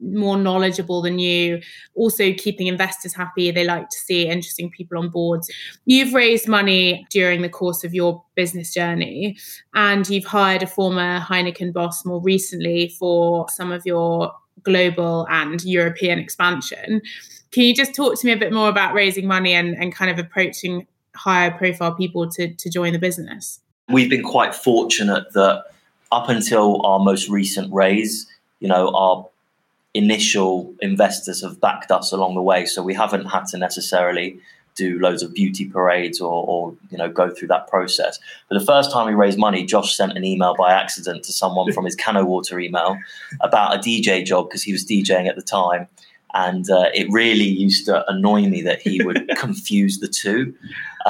[0.00, 1.60] more knowledgeable than you.
[1.94, 5.50] Also keeping investors happy they like to see interesting people on boards.
[5.84, 9.36] You've raised money during the course of your business journey
[9.74, 14.32] and you've hired a former heineken boss more recently for some of your
[14.62, 17.00] global and european expansion.
[17.50, 20.10] Can you just talk to me a bit more about raising money and, and kind
[20.10, 23.60] of approaching higher profile people to, to join the business?
[23.88, 25.64] We've been quite fortunate that
[26.12, 28.26] up until our most recent raise
[28.60, 29.26] you know our
[29.94, 32.64] initial investors have backed us along the way.
[32.64, 34.38] So we haven't had to necessarily
[34.76, 38.18] do loads of beauty parades or, or, you know go through that process.
[38.48, 41.72] But the first time we raised money, Josh sent an email by accident to someone
[41.72, 42.96] from his CanO Water email
[43.40, 45.88] about a DJ job because he was DJing at the time.
[46.32, 50.54] And uh, it really used to annoy me that he would confuse the two.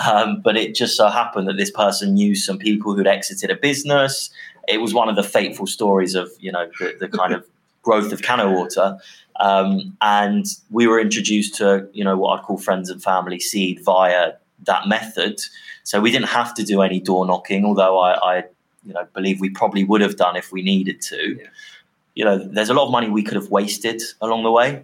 [0.06, 3.56] Um, but it just so happened that this person knew some people who'd exited a
[3.56, 4.30] business.
[4.66, 7.44] It was one of the fateful stories of you know the, the kind of
[7.82, 8.98] growth of CanO Water.
[9.38, 13.80] Um, and we were introduced to, you know, what I'd call friends and family seed
[13.84, 14.32] via
[14.66, 15.40] that method.
[15.84, 18.44] So we didn't have to do any door knocking, although I, I
[18.84, 21.36] you know, believe we probably would have done if we needed to.
[21.36, 21.46] Yeah.
[22.14, 24.82] You know, there's a lot of money we could have wasted along the way.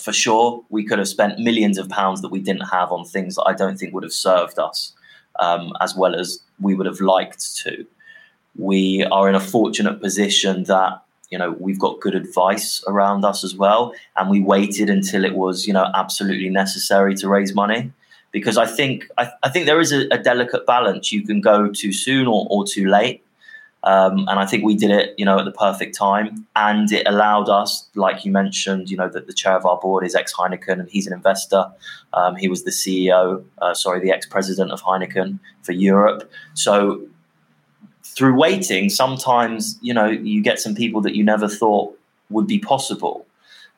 [0.00, 3.34] For sure, we could have spent millions of pounds that we didn't have on things
[3.34, 4.94] that I don't think would have served us
[5.38, 7.86] um, as well as we would have liked to.
[8.56, 13.42] We are in a fortunate position that you know we've got good advice around us
[13.42, 13.94] as well.
[14.16, 17.90] And we waited until it was you know absolutely necessary to raise money.
[18.30, 21.10] Because i think i, I think there is a, a, delicate balance.
[21.10, 23.24] You can go too soon or, or too late.
[23.84, 26.46] Um, and i think we did it you know at the perfect time.
[26.54, 30.04] And it allowed us like you mentioned you know that the chair of our board
[30.04, 31.64] is ex heineken and he's an investor.
[32.12, 36.30] Um, he was the ceo uh, sorry the ex-president of heineken for europe.
[36.54, 37.06] So
[38.14, 41.98] through waiting, sometimes you know you get some people that you never thought
[42.30, 43.26] would be possible.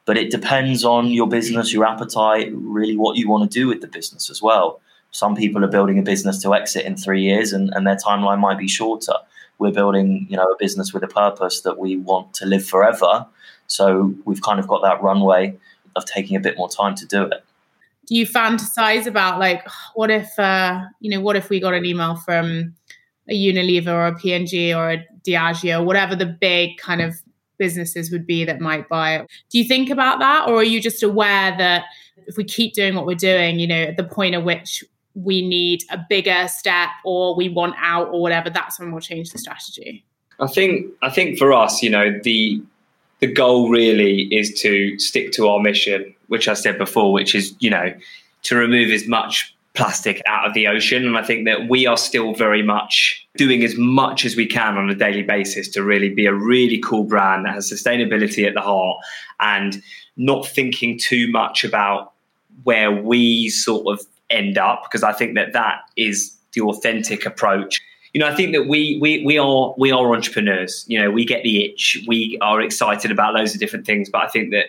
[0.07, 3.81] But it depends on your business, your appetite, really what you want to do with
[3.81, 4.81] the business as well.
[5.13, 8.41] Some people are building a business to exit in three years, and, and their timeline
[8.41, 9.15] might be shorter.
[9.59, 13.27] We're building, you know, a business with a purpose that we want to live forever.
[13.67, 15.57] So we've kind of got that runway
[15.97, 17.45] of taking a bit more time to do it
[18.07, 21.85] do you fantasize about like what if uh you know what if we got an
[21.85, 22.75] email from
[23.29, 27.15] a Unilever or a P&G or a Diageo, whatever the big kind of
[27.59, 29.31] businesses would be that might buy it.
[29.51, 31.85] Do you think about that, or are you just aware that
[32.27, 34.85] if we keep doing what we're doing, you know, at the point at which
[35.15, 39.31] we need a bigger step or we want out or whatever, that's when we'll change
[39.31, 40.05] the strategy?
[40.41, 42.61] I think I think for us, you know, the
[43.21, 47.55] the goal really is to stick to our mission, which I said before, which is,
[47.61, 47.95] you know,
[48.43, 51.05] to remove as much plastic out of the ocean.
[51.05, 54.77] And I think that we are still very much doing as much as we can
[54.77, 58.55] on a daily basis to really be a really cool brand that has sustainability at
[58.55, 58.99] the heart
[59.41, 59.83] and
[60.17, 62.13] not thinking too much about
[62.63, 67.81] where we sort of end up because I think that that is the authentic approach.
[68.13, 70.85] You know, I think that we we we are we are entrepreneurs.
[70.87, 71.99] You know, we get the itch.
[72.07, 74.67] We are excited about loads of different things, but I think that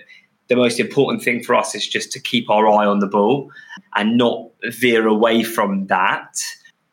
[0.48, 3.52] the most important thing for us is just to keep our eye on the ball
[3.96, 6.38] and not veer away from that.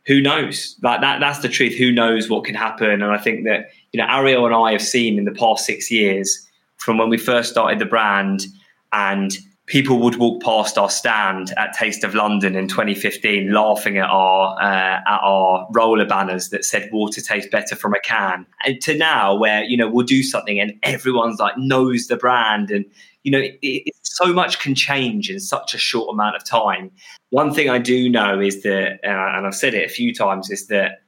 [0.06, 0.76] Who knows?
[0.82, 1.74] Like that that's the truth.
[1.74, 2.90] Who knows what can happen?
[2.90, 5.90] And I think that, you know, Ariel and I have seen in the past six
[5.90, 8.46] years from when we first started the brand
[8.92, 9.38] and
[9.72, 14.54] people would walk past our stand at Taste of London in 2015, laughing at our
[14.60, 18.94] uh, at our roller banners that said "Water tastes better from a can," and to
[18.94, 22.84] now where you know we'll do something and everyone's like knows the brand and
[23.22, 26.90] you know, it, it, so much can change in such a short amount of time.
[27.30, 30.66] One thing I do know is that, and I've said it a few times, is
[30.66, 31.02] that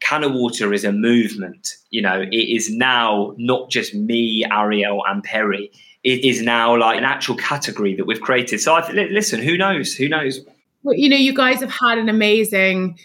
[0.00, 1.76] CanO Water is a movement.
[1.90, 5.70] You know, it is now not just me, Ariel, and Perry.
[6.02, 8.60] It is now like an actual category that we've created.
[8.60, 9.94] So I th- listen, who knows?
[9.94, 10.40] Who knows?
[10.82, 12.98] Well, you know, you guys have had an amazing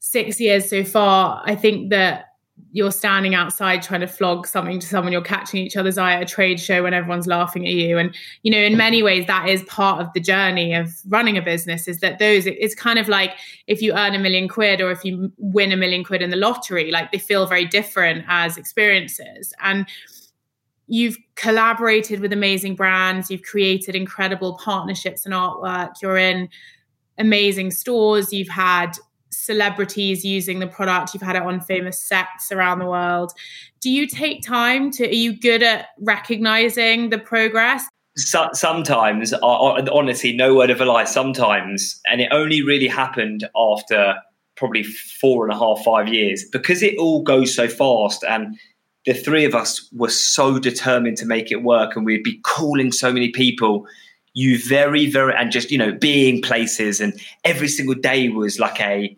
[0.00, 1.42] six years so far.
[1.44, 2.26] I think that
[2.72, 6.22] you're standing outside trying to flog something to someone you're catching each other's eye at
[6.22, 9.48] a trade show when everyone's laughing at you and you know in many ways that
[9.48, 13.08] is part of the journey of running a business is that those it's kind of
[13.08, 13.32] like
[13.66, 16.36] if you earn a million quid or if you win a million quid in the
[16.36, 19.86] lottery like they feel very different as experiences and
[20.90, 26.48] you've collaborated with amazing brands you've created incredible partnerships and artwork you're in
[27.18, 28.92] amazing stores you've had
[29.30, 33.32] celebrities using the product you've had it on famous sets around the world.
[33.80, 37.84] Do you take time to are you good at recognizing the progress?
[38.16, 44.14] So, sometimes honestly no word of a lie sometimes and it only really happened after
[44.56, 48.58] probably four and a half five years because it all goes so fast and
[49.06, 52.92] the three of us were so determined to make it work and we'd be calling
[52.92, 53.86] so many people.
[54.34, 58.80] You very very and just you know being places and every single day was like
[58.80, 59.16] a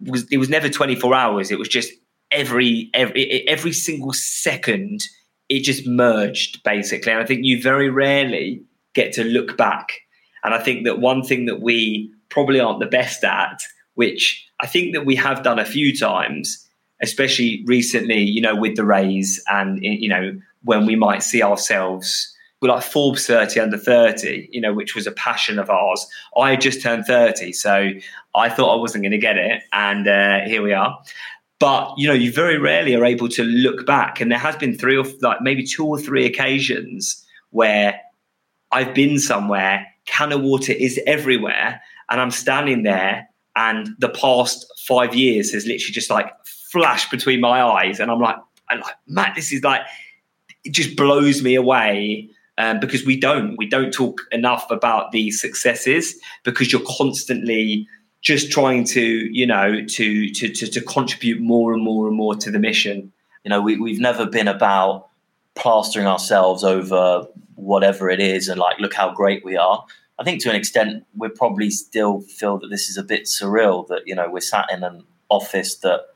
[0.00, 1.50] was it was never 24 hours.
[1.50, 1.92] It was just
[2.30, 5.04] every every every single second
[5.48, 7.12] it just merged basically.
[7.12, 8.62] And i think you very rarely
[8.94, 10.00] get to look back.
[10.42, 13.60] And i think that one thing that we probably aren't the best at
[13.94, 16.64] which i think that we have done a few times
[17.04, 20.32] especially recently you know with the raise and you know
[20.62, 22.34] when we might see ourselves
[22.64, 26.06] we're like Forbes 30 under 30, you know, which was a passion of ours.
[26.34, 27.90] I just turned 30, so
[28.34, 30.98] I thought I wasn't going to get it, and uh, here we are.
[31.58, 34.78] But you know, you very rarely are able to look back, and there has been
[34.78, 38.00] three or like maybe two or three occasions where
[38.72, 45.14] I've been somewhere, CanO Water is everywhere, and I'm standing there, and the past five
[45.14, 46.32] years has literally just like
[46.74, 48.36] flashed between my eyes, and I'm like,
[48.68, 49.82] I'm like, Matt, this is like,
[50.64, 55.30] it just blows me away um, because we don't we don't talk enough about the
[55.30, 57.88] successes because you're constantly
[58.20, 62.34] just trying to you know to to to, to contribute more and more and more
[62.34, 63.12] to the mission.
[63.44, 65.08] You know we, we've never been about
[65.54, 69.84] plastering ourselves over whatever it is and like look how great we are.
[70.18, 73.86] I think to an extent we probably still feel that this is a bit surreal
[73.88, 76.06] that you know we're sat in an office that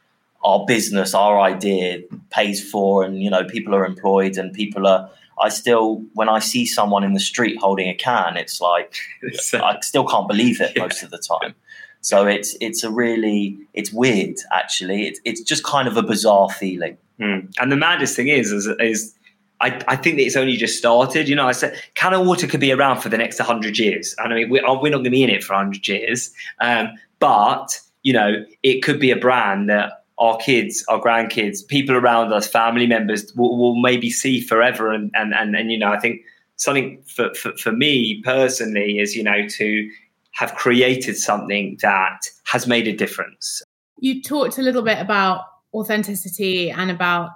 [0.45, 5.11] our business our idea pays for and you know people are employed and people are
[5.41, 8.97] I still, when I see someone in the street holding a can, it's like
[9.55, 10.83] I still can't believe it yeah.
[10.83, 11.55] most of the time.
[12.01, 15.09] So it's it's a really it's weird actually.
[15.09, 16.97] It's it's just kind of a bizarre feeling.
[17.21, 17.53] Mm.
[17.59, 19.15] And the maddest thing is is, is
[19.61, 21.29] I, I think that it's only just started.
[21.29, 24.15] You know, I said CanO Water could be around for the next hundred years.
[24.21, 27.79] I mean, we're, we're not going to be in it for hundred years, um, but
[28.05, 32.49] you know, it could be a brand that our kids, our grandkids, people around us,
[32.49, 34.93] family members will, will maybe see forever.
[34.93, 36.23] And, and, and, and, you know, I think
[36.57, 39.91] something for, for, for me personally is, you know, to
[40.33, 43.63] have created something that has made a difference.
[43.99, 45.43] You talked a little bit about
[45.75, 47.31] authenticity and about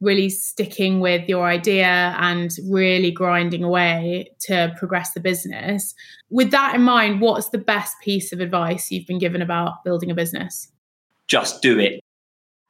[0.00, 5.94] really sticking with your idea and really grinding away to progress the business.
[6.28, 10.10] With that in mind, what's the best piece of advice you've been given about building
[10.10, 10.68] a business?
[11.28, 12.01] Just do it.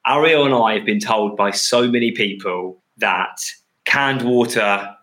[0.06, 3.38] Ariel and I have been told by so many people that
[3.84, 4.94] canned water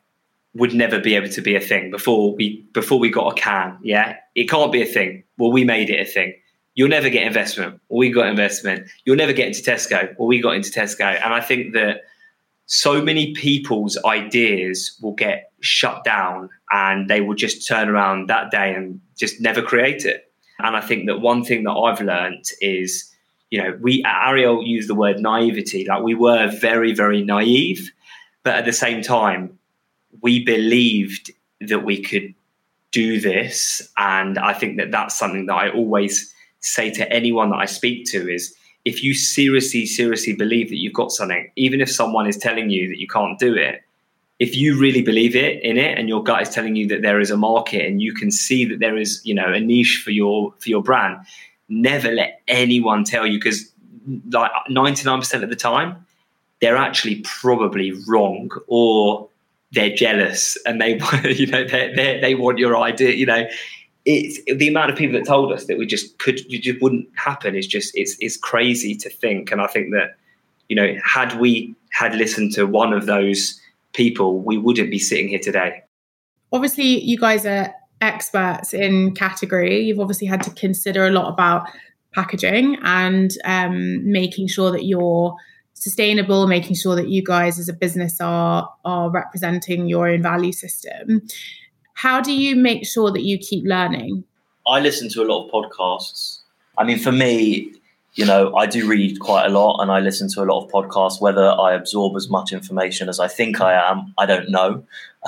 [0.54, 3.78] would never be able to be a thing before we before we got a can.
[3.82, 5.24] Yeah, it can't be a thing.
[5.38, 6.34] Well, we made it a thing.
[6.76, 7.80] You'll never get investment.
[7.90, 8.90] Well, we got investment.
[9.06, 10.16] You'll never get into Tesco.
[10.18, 11.22] Well, we got into Tesco.
[11.24, 12.02] And I think that
[12.68, 18.52] so many people's ideas will get shut down and they will just turn around that
[18.52, 20.32] day and just never create it.
[20.60, 23.14] And I think that one thing that I've learned is
[23.52, 27.92] you know, we Ariel used the word naivety, like we were very, very naive,
[28.44, 29.58] but at the same time,
[30.22, 31.32] we believed
[31.62, 32.34] that we could
[32.92, 37.58] do this, and I think that that's something that I always say to anyone that
[37.58, 41.92] I speak to is if you seriously, seriously believe that you've got something, even if
[41.92, 43.82] someone is telling you that you can't do it,
[44.40, 47.20] if you really believe it in it and your gut is telling you that there
[47.20, 50.12] is a market and you can see that there is, you know, a niche for
[50.12, 51.18] your for your brand,
[51.70, 53.72] never let anyone tell you because
[54.32, 56.06] like 99% of the time
[56.62, 59.30] they're actually probably wrong or
[59.72, 60.94] they're jealous and they
[61.30, 63.48] you know they they they want your idea you know.
[64.06, 67.08] It's the amount of people that told us that we just could you just wouldn't
[67.16, 69.52] happen is just it's it's crazy to think.
[69.52, 70.16] And i think that
[70.68, 73.60] you know had we had listened to one of those
[73.94, 75.84] people we wouldn't be sitting here today.
[76.52, 81.68] Obviously you guys are experts in category, you've obviously had to consider a lot about
[82.14, 85.36] packaging and um, making sure that you're
[85.74, 90.52] sustainable, making sure that you guys as a business are are representing your own value
[90.52, 91.22] system.
[91.94, 94.24] How do you make sure that you keep learning?
[94.68, 96.40] I listen to a lot of podcasts.
[96.78, 97.74] I mean, for me,
[98.16, 100.72] you know, I do read quite a lot and I listen to a lot of
[100.72, 101.22] podcasts.
[101.22, 104.84] Whether I absorb as much information as I think I am, I don't know.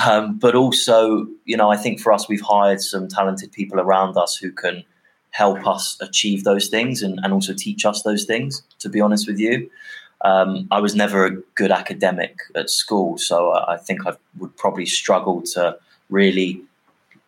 [0.06, 4.18] Um, but also, you know, I think for us, we've hired some talented people around
[4.18, 4.84] us who can
[5.32, 9.28] help us achieve those things and, and also teach us those things, to be honest
[9.28, 9.70] with you.
[10.24, 14.86] Um, I was never a good academic at school, so I think I would probably
[14.86, 15.78] struggle to
[16.10, 16.62] really,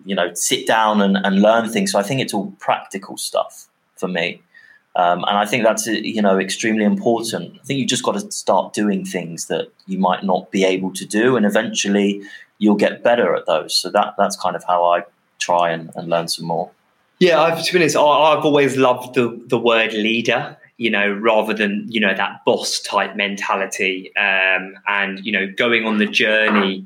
[0.06, 1.92] you know, sit down and, and learn things.
[1.92, 4.42] So I think it's all practical stuff for me.
[4.96, 7.58] Um, and I think that's you know extremely important.
[7.62, 10.94] I think you just got to start doing things that you might not be able
[10.94, 12.22] to do, and eventually
[12.60, 13.74] you'll get better at those.
[13.74, 15.04] So that that's kind of how I
[15.40, 16.70] try and, and learn some more.
[17.20, 20.58] Yeah, I've, to be honest, I've always loved the the word leader.
[20.78, 25.86] You know, rather than you know that boss type mentality, um, and you know going
[25.86, 26.86] on the journey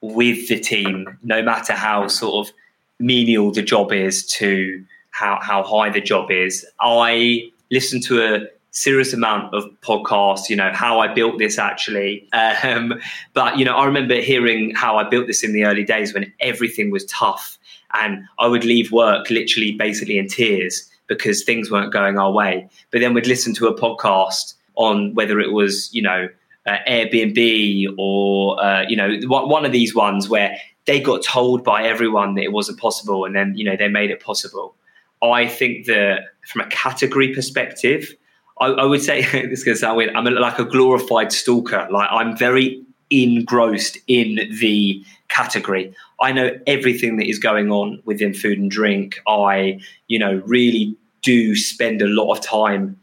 [0.00, 2.54] with the team, no matter how sort of
[3.00, 4.84] menial the job is to
[5.20, 6.66] how how high the job is.
[6.80, 12.28] I listen to a serious amount of podcasts, you know, how I built this actually.
[12.32, 12.94] Um,
[13.34, 16.32] but, you know, I remember hearing how I built this in the early days when
[16.40, 17.58] everything was tough
[17.94, 22.68] and I would leave work literally basically in tears because things weren't going our way.
[22.92, 26.28] But then we'd listen to a podcast on whether it was, you know,
[26.66, 30.56] uh, Airbnb or, uh, you know, one of these ones where
[30.86, 34.10] they got told by everyone that it wasn't possible and then, you know, they made
[34.10, 34.76] it possible.
[35.22, 38.14] I think that from a category perspective,
[38.60, 40.14] I, I would say this is going to sound weird.
[40.14, 41.88] I'm a, like a glorified stalker.
[41.90, 45.94] Like I'm very engrossed in the category.
[46.20, 49.20] I know everything that is going on within food and drink.
[49.26, 52.98] I, you know, really do spend a lot of time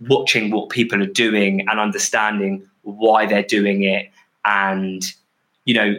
[0.00, 4.10] watching what people are doing and understanding why they're doing it
[4.44, 5.04] and
[5.64, 5.94] you know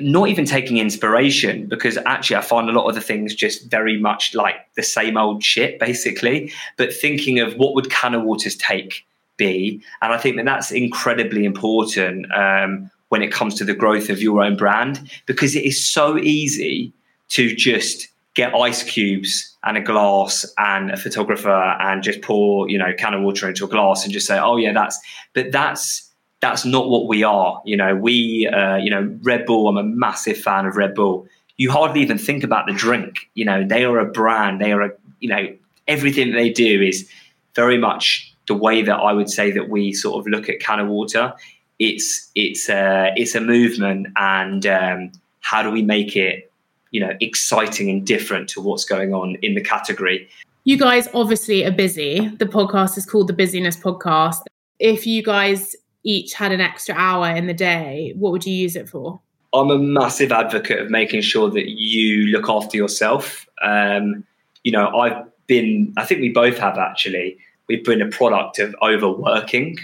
[0.00, 4.00] not even taking inspiration because actually I find a lot of the things just very
[4.00, 6.52] much like the same old shit, basically.
[6.78, 9.04] But thinking of what would CanO Water's take
[9.36, 14.08] be, and I think that that's incredibly important um, when it comes to the growth
[14.08, 16.92] of your own brand because it is so easy
[17.28, 22.78] to just get ice cubes and a glass and a photographer and just pour you
[22.78, 24.98] know can of water into a glass and just say oh yeah that's
[25.34, 26.10] but that's
[26.42, 27.62] that's not what we are.
[27.64, 29.68] You know, we, uh, you know, Red Bull.
[29.68, 31.26] I'm a massive fan of Red Bull.
[31.56, 33.30] You hardly even think about the drink.
[33.34, 34.60] You know, they are a brand.
[34.60, 34.90] They are a,
[35.20, 35.54] you know,
[35.86, 37.08] everything they do is
[37.54, 40.88] very much the way that I would say that we sort of look at CanO
[40.88, 41.32] Water.
[41.78, 46.50] It's it's a it's a movement, and um, how do we make it,
[46.90, 50.28] you know, exciting and different to what's going on in the category?
[50.64, 52.28] You guys obviously are busy.
[52.38, 54.42] The podcast is called the Busi-ness Podcast.
[54.78, 58.76] If you guys each had an extra hour in the day, what would you use
[58.76, 59.20] it for?
[59.54, 63.46] I'm a massive advocate of making sure that you look after yourself.
[63.62, 64.24] Um,
[64.64, 67.36] you know, I've been, I think we both have actually,
[67.68, 69.78] we've been a product of overworking.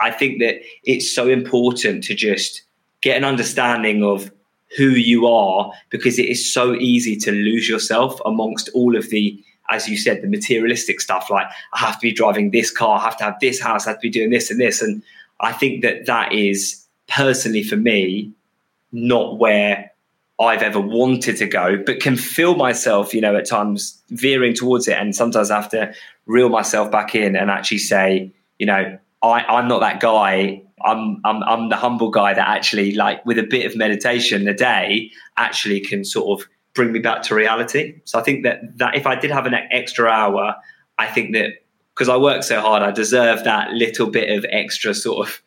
[0.00, 2.62] I think that it's so important to just
[3.00, 4.30] get an understanding of
[4.76, 9.42] who you are because it is so easy to lose yourself amongst all of the
[9.68, 13.02] as you said the materialistic stuff like i have to be driving this car i
[13.02, 15.02] have to have this house i have to be doing this and this and
[15.40, 18.32] I think that that is personally for me
[18.92, 19.92] not where
[20.38, 24.86] I've ever wanted to go, but can feel myself, you know, at times veering towards
[24.86, 24.96] it.
[24.98, 25.94] And sometimes I have to
[26.26, 30.62] reel myself back in and actually say, you know, I, I'm not that guy.
[30.84, 34.54] I'm, I'm, I'm the humble guy that actually, like, with a bit of meditation a
[34.54, 38.00] day, actually can sort of bring me back to reality.
[38.04, 40.54] So I think that, that if I did have an extra hour,
[40.98, 41.64] I think that
[41.96, 45.40] because I work so hard, I deserve that little bit of extra sort of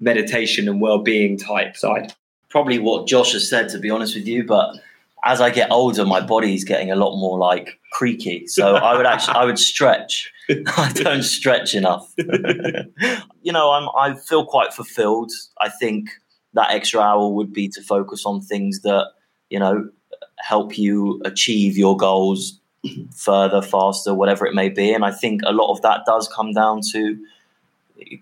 [0.00, 2.14] meditation and well-being type side.
[2.48, 4.76] Probably what Josh has said, to be honest with you, but
[5.24, 8.46] as I get older, my body's getting a lot more like creaky.
[8.46, 10.32] So I would actually, I would stretch.
[10.48, 12.10] I don't stretch enough.
[12.16, 15.30] you know, I'm, I feel quite fulfilled.
[15.60, 16.08] I think
[16.54, 19.06] that extra hour would be to focus on things that
[19.50, 19.90] you know
[20.38, 22.59] help you achieve your goals
[23.14, 24.92] further, faster, whatever it may be.
[24.92, 27.18] And I think a lot of that does come down to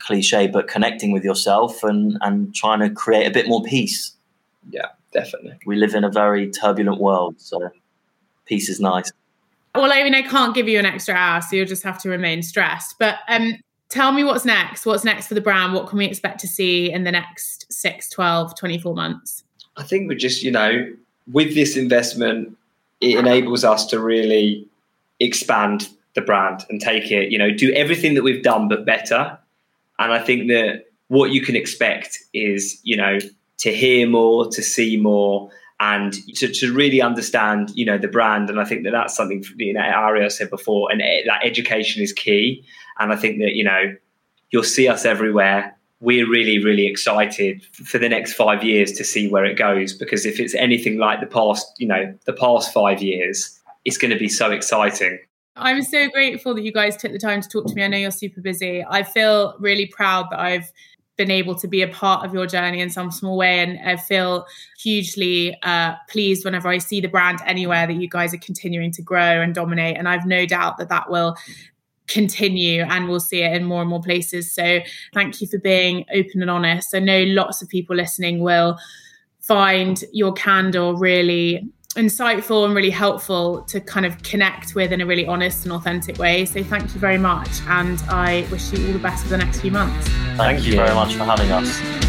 [0.00, 4.12] cliche, but connecting with yourself and, and trying to create a bit more peace.
[4.70, 5.58] Yeah, definitely.
[5.66, 7.70] We live in a very turbulent world, so
[8.46, 9.10] peace is nice.
[9.74, 12.08] Well, I mean, I can't give you an extra hour, so you'll just have to
[12.08, 12.96] remain stressed.
[12.98, 13.54] But um,
[13.88, 14.84] tell me what's next.
[14.84, 15.72] What's next for the brand?
[15.72, 19.44] What can we expect to see in the next 6, 12, 24 months?
[19.76, 20.92] I think we're just, you know,
[21.30, 22.57] with this investment,
[23.00, 24.66] it enables us to really
[25.20, 29.38] expand the brand and take it, you know, do everything that we've done but better.
[29.98, 33.18] And I think that what you can expect is, you know,
[33.58, 38.50] to hear more, to see more, and to, to really understand, you know, the brand.
[38.50, 42.12] And I think that that's something you know Ariel said before, and that education is
[42.12, 42.64] key.
[42.98, 43.94] And I think that you know
[44.50, 45.76] you'll see us everywhere.
[46.00, 49.92] We're really, really excited for the next five years to see where it goes.
[49.92, 54.12] Because if it's anything like the past, you know, the past five years, it's going
[54.12, 55.18] to be so exciting.
[55.56, 57.82] I'm so grateful that you guys took the time to talk to me.
[57.82, 58.84] I know you're super busy.
[58.88, 60.70] I feel really proud that I've
[61.16, 63.58] been able to be a part of your journey in some small way.
[63.58, 64.46] And I feel
[64.78, 69.02] hugely uh, pleased whenever I see the brand anywhere that you guys are continuing to
[69.02, 69.98] grow and dominate.
[69.98, 71.36] And I've no doubt that that will
[72.08, 74.52] continue and we'll see it in more and more places.
[74.52, 74.80] So
[75.14, 76.94] thank you for being open and honest.
[76.94, 78.78] I know lots of people listening will
[79.40, 85.06] find your candor really insightful and really helpful to kind of connect with in a
[85.06, 86.44] really honest and authentic way.
[86.44, 87.48] So thank you very much.
[87.66, 90.06] And I wish you all the best for the next few months.
[90.08, 92.07] Thank, thank you very much for having us.